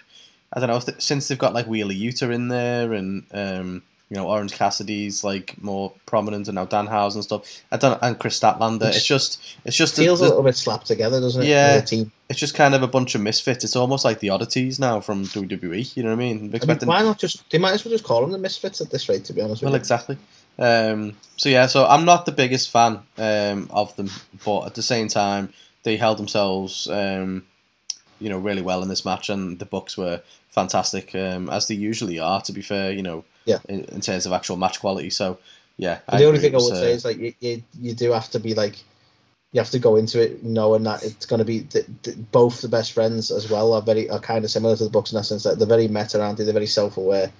[0.52, 3.84] I don't know, th- since they've got like Wheeler Yuta in there and um,
[4.14, 7.64] you know Orange Cassidy's like more prominent and now Dan Danhausen and stuff.
[7.72, 8.90] I don't and Kris Statlander.
[8.90, 11.48] It's just it's just Feels a the- little bit slapped together, doesn't it?
[11.48, 11.82] Yeah.
[11.82, 12.12] Team.
[12.30, 13.64] it's just kind of a bunch of misfits.
[13.64, 15.98] It's almost like the oddities now from WWE.
[15.98, 16.54] You know what I mean?
[16.62, 17.50] I mean, why not just?
[17.50, 19.26] They might as well just call them the Misfits at this rate.
[19.26, 20.20] To be honest with Well, exactly.
[20.60, 24.12] Um, so yeah, so I'm not the biggest fan um, of them,
[24.46, 25.52] but at the same time,
[25.82, 27.48] they held themselves, um,
[28.20, 31.74] you know, really well in this match, and the Bucks were fantastic, um, as they
[31.74, 32.42] usually are.
[32.44, 33.60] To be fair, you know, Yeah.
[33.68, 35.10] in, in terms of actual match quality.
[35.10, 35.38] So
[35.78, 38.12] yeah, But the only thing I would uh, say is like you, you, you do
[38.12, 38.78] have to be like
[39.52, 42.62] you have to go into it knowing that it's going to be th- th- both
[42.62, 45.18] the best friends as well are very are kind of similar to the Bucks in
[45.18, 46.44] that sense that they're very meta aren't they?
[46.44, 47.32] They're very self aware.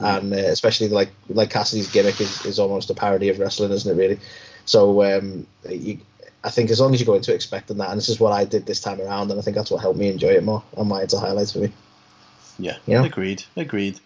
[0.00, 0.18] Mm.
[0.18, 3.90] And uh, especially like like Cassidy's gimmick is, is almost a parody of wrestling, isn't
[3.90, 4.00] it?
[4.00, 4.18] Really.
[4.64, 5.98] So um, you,
[6.42, 8.44] I think as long as you go into expecting that, and this is what I
[8.44, 10.62] did this time around, and I think that's what helped me enjoy it more.
[10.76, 11.72] And why it's a highlight for me.
[12.58, 13.04] Yeah, Yeah.
[13.04, 14.00] agreed, agreed.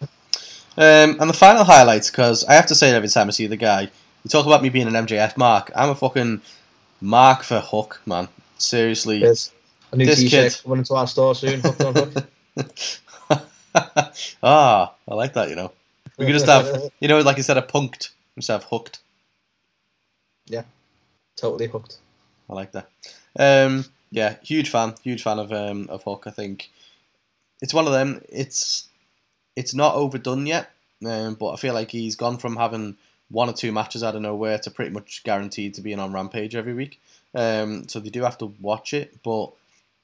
[0.77, 3.47] Um, and the final highlight, because I have to say it every time I see
[3.47, 5.71] the guy, you talk about me being an MJF mark.
[5.75, 6.41] I'm a fucking
[7.01, 8.27] mark for Hook, man.
[8.57, 9.19] Seriously.
[9.19, 9.51] There's
[9.91, 10.63] a new This T-shirt kid.
[10.63, 11.61] coming into our store soon.
[11.61, 12.25] Hooked on hook.
[14.43, 15.71] ah, I like that, you know.
[16.17, 18.99] We could just have, you know, like instead of punked, we just have hooked.
[20.47, 20.63] Yeah,
[21.35, 21.97] totally hooked.
[22.49, 22.89] I like that.
[23.37, 26.23] Um, yeah, huge fan, huge fan of um, of Hook.
[26.25, 26.69] I think
[27.61, 28.21] it's one of them.
[28.29, 28.87] It's
[29.55, 30.71] it's not overdone yet,
[31.05, 32.97] um, but I feel like he's gone from having
[33.29, 36.55] one or two matches out of nowhere to pretty much guaranteed to being on Rampage
[36.55, 37.01] every week.
[37.33, 39.51] Um, so they do have to watch it, but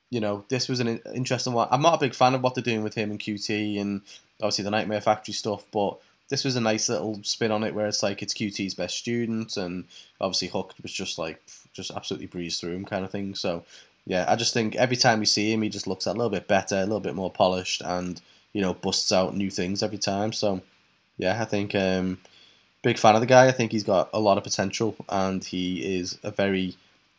[0.10, 1.68] you know this was an interesting one.
[1.72, 4.02] I'm not a big fan of what they're doing with him and QT and
[4.42, 5.98] obviously the Nightmare Factory stuff, but
[6.30, 9.58] this was a nice little spin on it where it's like it's QT's best student
[9.58, 9.86] and
[10.20, 11.42] obviously Hook was just like
[11.74, 13.36] just absolutely breezed through him kind of thing.
[13.36, 13.64] So
[14.06, 16.48] yeah, I just think every time we see him, he just looks a little bit
[16.48, 18.20] better, a little bit more polished, and
[18.54, 20.34] you know busts out new things every time.
[20.34, 20.62] So
[21.18, 22.20] yeah, I think um,
[22.82, 23.48] big fan of the guy.
[23.48, 26.76] I think he's got a lot of potential, and he is a very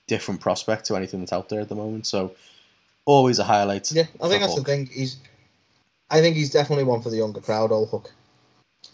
[0.06, 2.06] different prospect to anything that's out there at the moment.
[2.06, 2.34] So
[3.04, 3.90] always a highlight.
[3.92, 4.86] Yeah, I think that's the thing.
[4.86, 5.16] He's,
[6.10, 7.72] I think he's definitely one for the younger crowd.
[7.72, 8.12] Old Hook.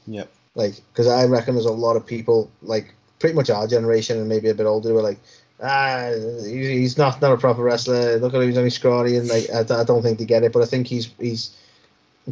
[0.07, 0.31] Yep.
[0.55, 4.29] Like, because I reckon there's a lot of people, like pretty much our generation and
[4.29, 5.19] maybe a bit older, who are like,
[5.63, 6.11] ah,
[6.45, 8.19] he's not not a proper wrestler.
[8.19, 10.53] Look at him, he's only scrawny, and like I, I don't think they get it.
[10.53, 11.57] But I think he's he's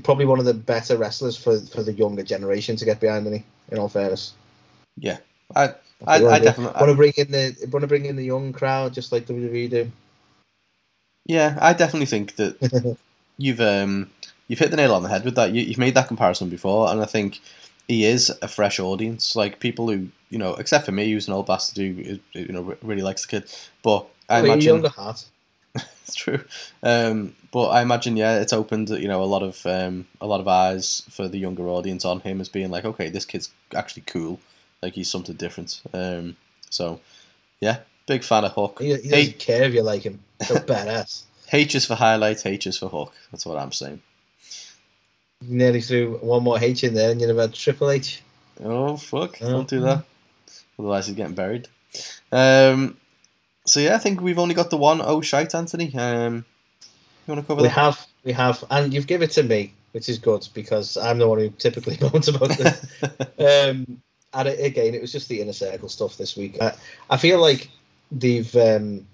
[0.02, 3.26] probably one of the better wrestlers for for the younger generation to get behind.
[3.26, 4.34] Any, in all fairness,
[4.96, 5.18] Yeah,
[5.54, 5.74] I
[6.06, 8.52] I, wanna I definitely want to bring in the want to bring in the young
[8.52, 9.92] crowd, just like WWE do.
[11.26, 12.56] yeah I definitely think that
[13.38, 14.10] you've um
[14.48, 15.52] you've hit the nail on the head with that.
[15.52, 17.40] You, you've made that comparison before, and I think
[17.88, 19.36] he is a fresh audience.
[19.36, 22.76] Like people who you know, except for me, who's an old bastard who you know
[22.82, 23.52] really likes the kid.
[23.82, 25.24] But I Well, imagine younger heart.
[26.02, 26.44] it's true.
[26.82, 30.40] Um, but I imagine yeah, it's opened you know a lot of um, a lot
[30.40, 34.02] of eyes for the younger audience on him as being like, okay, this kid's actually
[34.06, 34.40] cool.
[34.82, 35.80] Like he's something different.
[35.92, 36.36] Um,
[36.70, 37.00] so
[37.60, 38.78] yeah, big fan of Hook.
[38.80, 40.20] He, he doesn't care if you like him.
[40.42, 41.24] So badass.
[41.52, 43.14] H is for highlight, H is for Hook.
[43.30, 44.02] That's what I'm saying.
[45.42, 48.22] Nearly threw one more H in there, and you'd have had Triple H.
[48.62, 49.38] Oh fuck!
[49.42, 49.50] Oh.
[49.50, 50.04] Don't do that.
[50.78, 51.68] Otherwise, he's getting buried.
[52.32, 52.96] Um,
[53.66, 55.94] so yeah, I think we've only got the one oh shite, Anthony.
[55.94, 56.44] Um,
[57.26, 57.74] you want to cover We that?
[57.74, 61.28] have, we have, and you've given it to me, which is good because I'm the
[61.28, 62.86] one who typically moans about this.
[63.38, 64.00] um,
[64.32, 66.60] and it, again, it was just the inner circle stuff this week.
[66.60, 66.74] I,
[67.10, 67.68] I feel like
[68.12, 69.06] they've um,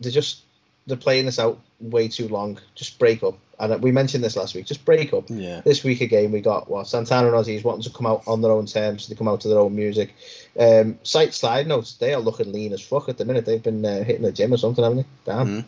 [0.00, 0.42] they're just
[0.86, 2.58] they're playing this out way too long.
[2.74, 4.66] Just break up, and we mentioned this last week.
[4.66, 5.24] Just break up.
[5.28, 8.40] yeah, This week again, we got well Santana and Ozzy's wanting to come out on
[8.40, 9.06] their own terms.
[9.06, 10.14] They come out to their own music.
[10.58, 11.94] Um, site slide notes.
[11.94, 13.44] They are looking lean as fuck at the minute.
[13.44, 15.32] They've been uh, hitting the gym or something, haven't they?
[15.32, 15.46] Damn.
[15.46, 15.64] Mhm.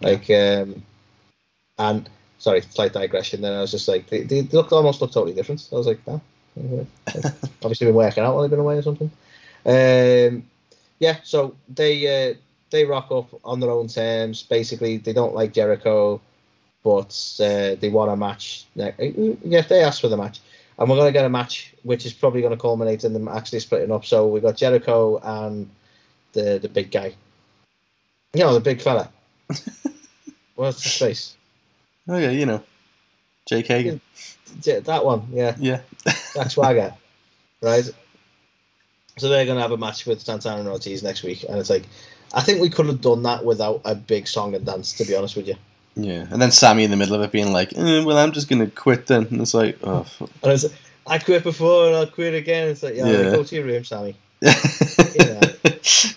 [0.00, 0.82] Like, um,
[1.78, 2.08] and
[2.38, 3.40] sorry, slight digression.
[3.40, 5.66] Then I was just like, they, they look almost look totally different.
[5.72, 6.20] I was like, damn.
[6.56, 6.86] Like,
[7.62, 9.10] obviously been working out while they've been away or something.
[9.66, 10.44] Um,
[11.00, 12.34] yeah, so they uh,
[12.70, 14.42] they rock up on their own terms.
[14.42, 16.20] Basically, they don't like Jericho,
[16.84, 18.66] but uh, they want a match.
[18.76, 18.92] Yeah,
[19.62, 20.40] they asked for the match,
[20.78, 23.90] and we're gonna get a match, which is probably gonna culminate in them actually splitting
[23.90, 24.04] up.
[24.04, 25.68] So we got Jericho and
[26.34, 27.14] the the big guy.
[28.34, 29.10] You know, the big fella.
[30.54, 31.36] What's his face?
[32.08, 32.62] oh yeah, you know,
[33.46, 33.98] Jake Hager.
[34.60, 35.56] J- That one, yeah.
[35.58, 35.80] Yeah,
[36.34, 36.94] Jack Swagger,
[37.62, 37.90] right?
[39.16, 41.70] So they're going to have a match with Santana and Ortiz next week, and it's
[41.70, 41.84] like,
[42.34, 44.92] I think we could have done that without a big song and dance.
[44.94, 45.54] To be honest with you,
[45.96, 48.48] yeah, and then Sammy in the middle of it being like, eh, "Well, I'm just
[48.48, 50.02] gonna quit then," and it's like, oh.
[50.04, 50.30] Fuck.
[50.42, 50.72] and it's like,
[51.06, 52.68] I quit before and I'll quit again.
[52.68, 53.22] It's like, yeah, Yeah.
[53.30, 54.16] go to your room, Sammy.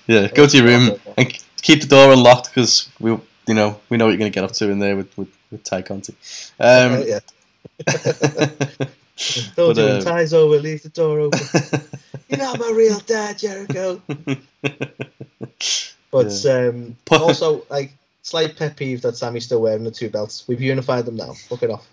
[0.08, 3.98] yeah, go to your room and keep the door unlocked because we, you know, we
[3.98, 6.16] know what you're gonna get up to in there with with, with Tay Conti.
[6.60, 7.20] Um, Right, yeah.
[7.86, 8.90] but,
[9.56, 10.02] Don't do uh.
[10.02, 10.58] Ties over.
[10.60, 11.40] Leave the door open.
[12.30, 14.02] You're not my real dad, Jericho.
[16.12, 17.94] But um, But- also, like,
[18.28, 20.46] slight pet peeve that Sammy's still wearing the two belts.
[20.48, 21.32] We've unified them now.
[21.34, 21.88] Fuck it off.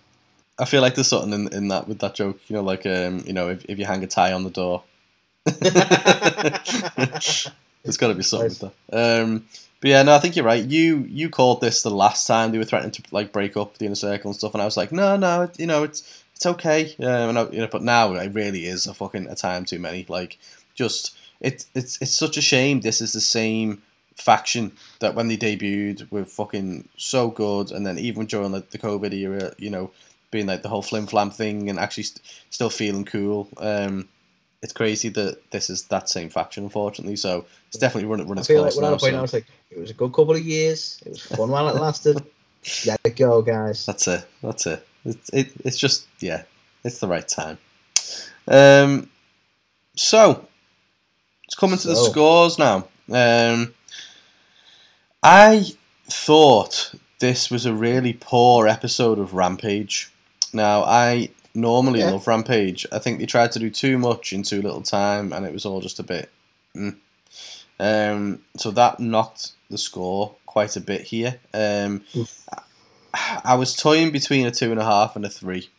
[0.58, 2.40] I feel like there's something in, in that with that joke.
[2.48, 4.82] You know, like um, you know, if, if you hang a tie on the door,
[5.44, 5.62] there's
[7.96, 8.72] got to be something with that.
[9.22, 9.46] Um,
[9.80, 10.64] but yeah, no, I think you're right.
[10.64, 13.86] You you called this the last time they were threatening to like break up the
[13.86, 16.46] inner circle and stuff, and I was like, no, no, it, you know, it's it's
[16.46, 16.96] okay.
[16.98, 19.78] Um, and I, you know, but now it really is a fucking a time too
[19.78, 20.04] many.
[20.08, 20.38] Like,
[20.74, 22.80] just it's it's it's such a shame.
[22.80, 23.82] This is the same
[24.16, 28.78] faction that when they debuted were fucking so good, and then even during like the
[28.78, 29.90] COVID era, you know,
[30.30, 33.48] being like the whole flim flam thing and actually st- still feeling cool.
[33.58, 34.08] Um,
[34.62, 37.16] it's crazy that this is that same faction, unfortunately.
[37.16, 38.94] So it's definitely run, run I its feel like course we're now.
[38.94, 41.02] a point now, so it's like, it was a good couple of years.
[41.04, 42.24] It was fun while it lasted.
[42.86, 43.84] Let it go, guys.
[43.84, 44.24] that's it.
[44.42, 44.86] That's it.
[45.04, 46.44] It's it, it's just yeah,
[46.82, 47.58] it's the right time.
[48.48, 49.10] Um,
[49.96, 50.46] so
[51.44, 52.88] it's coming to the scores now.
[53.10, 53.74] Um,
[55.26, 55.64] I
[56.06, 60.10] thought this was a really poor episode of Rampage.
[60.52, 62.10] Now I normally Yeah.
[62.10, 62.86] love Rampage.
[62.92, 65.64] I think they tried to do too much in too little time, and it was
[65.64, 66.30] all just a bit.
[66.76, 66.96] Mm.
[67.80, 71.40] Um, so that knocked the score quite a bit here.
[71.54, 72.04] Um,
[73.44, 75.70] I was toying between a two and a half and a three,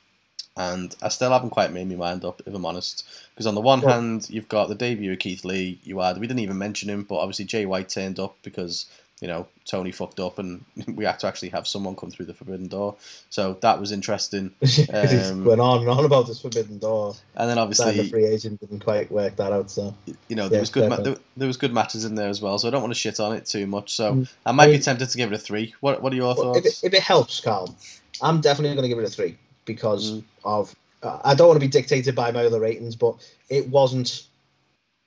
[0.57, 3.03] and I still haven't quite made my mind up, if I'm honest.
[3.35, 5.79] Because on the one Well- hand, you've got the debut of Keith Lee.
[5.83, 8.87] You had we didn't even mention him, but obviously Jay White turned up because
[9.25, 10.65] you know Tony fucked up, and
[10.95, 12.97] we had to actually have someone come through the forbidden door.
[13.29, 14.55] So that was interesting.
[14.93, 17.15] Um, going on and on about this forbidden door.
[17.35, 19.71] And then obviously the free agent didn't quite work that out.
[19.71, 19.95] So
[20.29, 22.41] you know, there Yeah, was good ma- there, there was good matches in there as
[22.41, 22.59] well.
[22.59, 23.93] So I don't want to shit on it too much.
[23.95, 24.29] So Mm.
[24.45, 25.75] I might I be tempted to give it a three.
[25.81, 26.55] What What are your thoughts?
[26.55, 27.75] if, it, if it helps, Carl,
[28.21, 30.25] I'm definitely going to give it a three because Mm.
[30.43, 30.75] of.
[31.03, 33.17] Uh, I don't want to be dictated by my other ratings, but
[33.49, 34.27] it wasn't.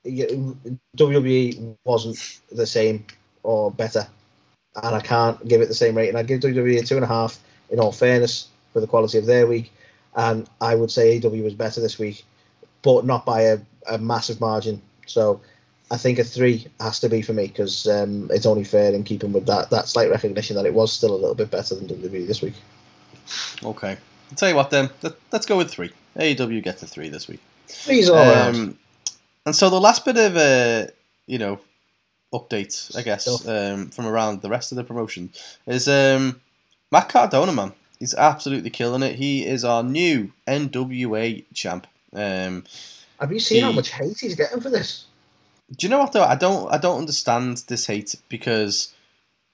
[0.06, 3.06] WWE wasn't the same
[3.48, 4.06] or better,
[4.82, 6.16] and I can't give it the same rating.
[6.16, 7.40] I give WWE a two and a half.
[7.70, 9.70] In all fairness, for the quality of their week,
[10.16, 12.24] and I would say AW was better this week.
[12.82, 13.58] but not by a,
[13.90, 14.80] a massive margin.
[15.06, 15.40] So
[15.90, 19.04] I think a three has to be for me because um, it's only fair in
[19.04, 21.88] keeping with that that slight recognition that it was still a little bit better than
[21.88, 22.54] WWE this week.
[23.64, 23.96] Okay.
[24.30, 24.90] I'll tell you what then.
[25.02, 25.90] Let, us go with three.
[26.16, 27.40] AEW gets a three this week.
[27.66, 28.18] Three's all.
[28.18, 28.78] Um,
[29.46, 30.90] and so the last bit of uh,
[31.26, 31.58] you know
[32.32, 35.30] update, I guess, um, from around the rest of the promotion
[35.66, 36.40] is um,
[36.90, 37.72] Matt Cardona, man.
[37.98, 39.16] He's absolutely killing it.
[39.16, 41.86] He is our new NWA champ.
[42.12, 42.64] Um,
[43.18, 45.06] Have you seen how much hate he's getting for this?
[45.76, 46.24] do you know what though?
[46.24, 46.72] I don't.
[46.72, 48.94] I don't understand this hate because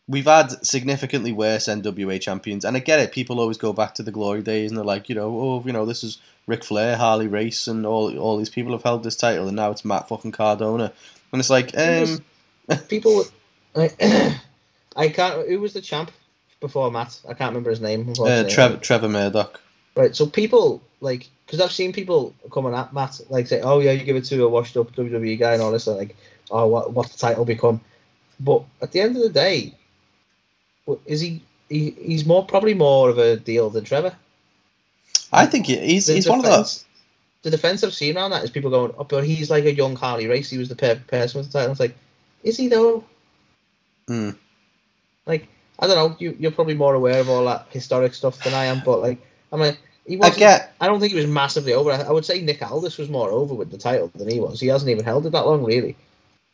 [0.07, 3.13] we've had significantly worse NWA champions, and I get it.
[3.13, 5.73] People always go back to the glory days, and they're like, you know, oh, you
[5.73, 9.17] know, this is Ric Flair, Harley Race, and all all these people have held this
[9.17, 10.93] title, and now it's Matt fucking Cardona,
[11.33, 12.23] and it's like, um,
[12.89, 13.25] People,
[13.77, 13.91] I,
[14.97, 15.49] I can't.
[15.49, 16.11] Who was the champ
[16.61, 17.21] before Matt?
[17.29, 18.13] I can't remember his name.
[18.19, 18.45] uh.
[18.49, 19.61] Trevor Trevor Murdoch.
[19.97, 20.15] Right.
[20.17, 24.05] So people like because I've seen people coming at Matt like say, "Oh yeah, you
[24.05, 26.17] give it to a washed up WWE guy and all this," and like,
[26.51, 27.81] "Oh, what what's the title become?"
[28.41, 29.75] But at the end of the day,
[31.07, 31.43] is he?
[31.69, 34.15] He, he's more probably more of a deal than Trevor.
[35.33, 36.85] I think he- he's The he's one of defense-
[37.43, 39.97] The defense I've seen around that is people going, "Oh, but he's like a young
[39.97, 40.51] Harley Race.
[40.51, 41.97] He was the perfect person with the title." It's like,
[42.45, 43.03] is he though?
[44.07, 44.31] Hmm.
[45.27, 46.17] Like, I don't know.
[46.21, 49.19] You you're probably more aware of all that historic stuff than I am, but like,
[49.53, 49.77] I mean,
[50.07, 50.75] he I get.
[50.81, 51.91] I don't think he was massively over.
[51.91, 54.61] I, I would say Nick Aldis was more over with the title than he was.
[54.61, 55.97] He hasn't even held it that long, really.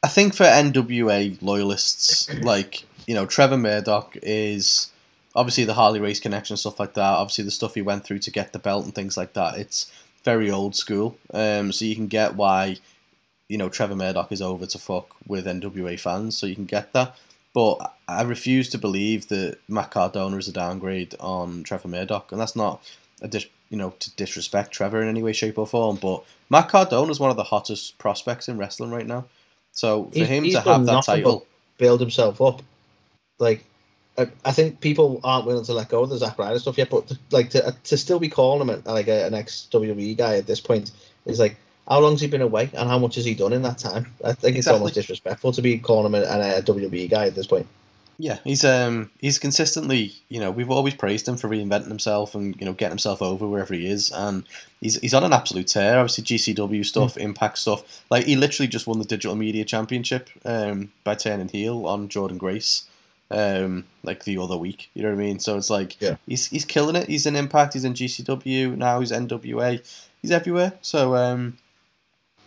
[0.03, 4.91] I think for NWA loyalists, like you know, Trevor Murdoch is
[5.35, 7.03] obviously the Harley Race connection, stuff like that.
[7.03, 9.59] Obviously, the stuff he went through to get the belt and things like that.
[9.59, 9.91] It's
[10.25, 12.77] very old school, um, so you can get why
[13.51, 16.39] you know Trevor Murdoch is over to fuck with NWA fans.
[16.39, 17.17] So you can get that.
[17.53, 22.41] But I refuse to believe that Matt Cardona is a downgrade on Trevor Murdoch, and
[22.41, 22.81] that's not
[23.21, 25.97] a dis- you know to disrespect Trevor in any way, shape, or form.
[26.01, 29.25] But Matt Cardona is one of the hottest prospects in wrestling right now.
[29.73, 31.45] So for He's- him he's to have that title,
[31.79, 32.63] Build himself up.
[33.39, 33.65] Like,
[34.19, 36.91] I, I think people aren't willing to let go of the Zack Ryder stuff yet.
[36.91, 40.17] But to, like to to still be calling him a, like a, an ex WWE
[40.17, 40.93] guy at this point
[41.27, 41.57] is like.
[41.89, 44.07] How long's he been away, and how much has he done in that time?
[44.25, 47.47] I think it's almost disrespectful to be calling him a, a WWE guy at this
[47.49, 47.67] point.
[48.19, 52.55] yeah, he's um he's consistently you know we've always praised him for reinventing himself and
[52.61, 54.45] you know getting himself over wherever he is, and
[54.81, 55.99] he's he's on an absolute tear.
[55.99, 58.05] Obviously GCW stuff, Impact stuff.
[58.11, 62.39] Like he literally just won the Digital Media Championship um by turning heel on Jordynne
[62.39, 62.85] Grace.
[63.33, 65.39] Um, like the other week, you know what I mean.
[65.39, 66.17] So it's like Yeah.
[66.27, 67.07] he's he's killing it.
[67.09, 67.75] He's in Impact.
[67.75, 68.99] He's in GCW now.
[69.01, 69.81] He's NWA.
[70.21, 70.73] He's everywhere.
[70.83, 71.57] So um,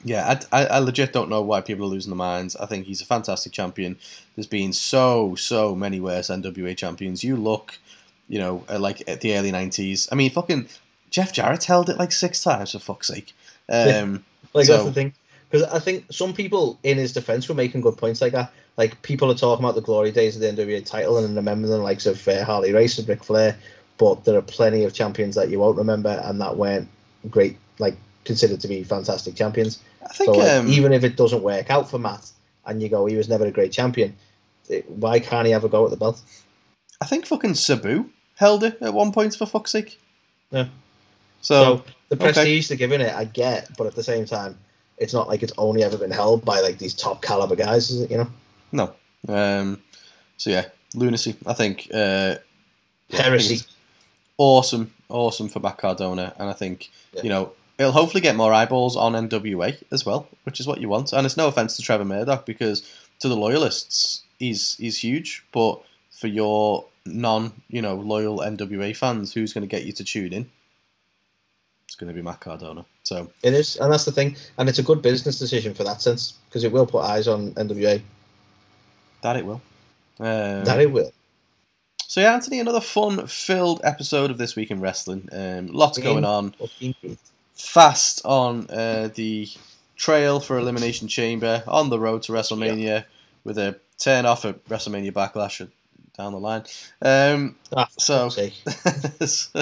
[0.03, 2.55] yeah, I, I, I legit don't know why people are losing their minds.
[2.55, 3.97] I think he's a fantastic champion.
[4.35, 7.23] There's been so so many worse NWA champions.
[7.23, 7.77] You look,
[8.27, 10.07] you know, like at the early '90s.
[10.11, 10.67] I mean, fucking
[11.09, 13.33] Jeff Jarrett held it like six times for fuck's sake.
[13.69, 14.23] Um,
[14.53, 15.13] Like So- that's the thing,
[15.49, 18.51] because I think some people in his defense were making good points like that.
[18.77, 21.77] Like people are talking about the glory days of the NWA title and remembering the
[21.77, 23.55] likes of uh, Harley Race and Ric Flair,
[23.97, 26.87] but there are plenty of champions that you won't remember and that weren't
[27.29, 27.95] great, like
[28.25, 29.79] considered to be fantastic champions.
[30.09, 32.29] I think So like, um, even if it doesn't work out for Matt,
[32.65, 34.15] and you go, he was never a great champion,
[34.69, 36.21] it- why can't he have a go at the belt?
[37.01, 39.99] I think fucking Sabu held it at one point for fuck's sake.
[40.51, 40.67] Yeah.
[41.41, 42.31] So, So the okay.
[42.33, 44.57] prestige they're giving it, I get, but at the same time,
[44.97, 48.01] it's not like it's only ever been held by like these top caliber guys, is
[48.01, 48.11] it?
[48.11, 48.27] You know,
[48.71, 48.93] no.
[49.27, 49.81] Um,
[50.37, 51.35] so yeah, lunacy.
[51.45, 51.87] I think.
[51.93, 52.35] Uh,
[53.09, 53.61] yeah, I think heresy.
[54.37, 57.23] awesome, awesome for Matt Cardona, and I think Yeah.
[57.23, 60.89] you know it'll hopefully get more eyeballs on NWA as well, which is what you
[60.89, 61.13] want.
[61.13, 62.81] And it's no offense to Trevor Murdoch because
[63.19, 69.33] to the loyalists, he's he's huge, but for your non you know loyal NWA fans,
[69.33, 70.49] who's going to get you to tune in?
[71.85, 72.85] It's going to be Matt Cardona.
[73.03, 76.01] So It is, and that's the thing, and it's a good business decision for that
[76.01, 78.01] sense because it will put eyes on NWA.
[79.21, 79.61] that it will.
[80.19, 81.11] Um, that it will.
[82.07, 85.27] So yeah, Anthony, another fun-filled episode of this week in wrestling.
[85.31, 86.53] Um, lots going on.
[87.55, 89.47] Fast on uh, the
[89.95, 93.05] trail for Elimination Chamber on the road to WrestleMania
[93.43, 95.67] with a turn off at WrestleMania Backlash
[96.17, 96.63] down the line.
[97.01, 99.61] Um, Ah, So- so,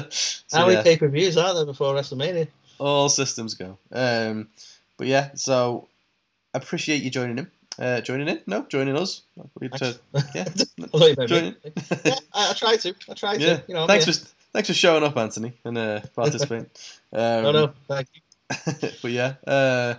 [0.51, 2.47] How many yeah, pay per views are there before WrestleMania?
[2.79, 3.77] all systems go.
[3.91, 4.49] Um,
[4.97, 5.87] but yeah, so
[6.53, 7.51] appreciate you joining in.
[7.79, 8.41] Uh, joining in?
[8.47, 9.21] No, joining us.
[9.77, 9.99] To-
[10.35, 11.55] yeah, I thought you joining.
[12.05, 12.93] yeah, I, I try to.
[13.09, 13.57] I try yeah.
[13.57, 13.63] to.
[13.67, 14.13] You know, thanks yeah.
[14.13, 16.69] for thanks for showing up, Anthony, and uh, participating.
[17.13, 18.21] Um, No, no, thank you.
[19.01, 19.95] but yeah, uh,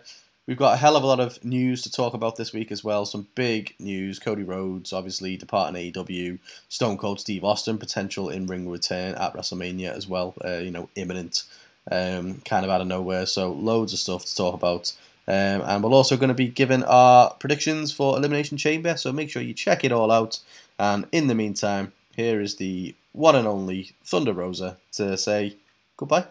[0.46, 2.82] we've got a hell of a lot of news to talk about this week as
[2.82, 3.05] well.
[3.05, 6.38] Some big news: Cody Rhodes, obviously departing AEW.
[6.70, 10.34] Stone Cold Steve Austin potential in ring return at WrestleMania as well.
[10.44, 11.44] Uh, you know, imminent.
[11.90, 13.26] um, kind of out of nowhere.
[13.26, 14.92] So loads of stuff to talk about.
[15.28, 19.30] Um, and we're also going to be giving our predictions for Elimination Chamber, so make
[19.30, 20.40] sure you check it all out.
[20.78, 25.56] And in the meantime, here is the one and only Thunder Rosa to say
[25.96, 26.26] goodbye.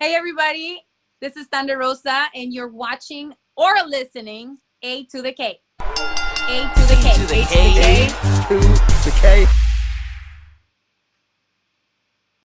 [0.00, 0.84] Hey, everybody.
[1.20, 5.60] This is Thunder Rosa, and you're watching or listening A to the K.
[5.80, 7.10] A to the K.
[7.10, 8.06] A to the K.
[8.06, 8.60] A to
[9.04, 9.57] the K.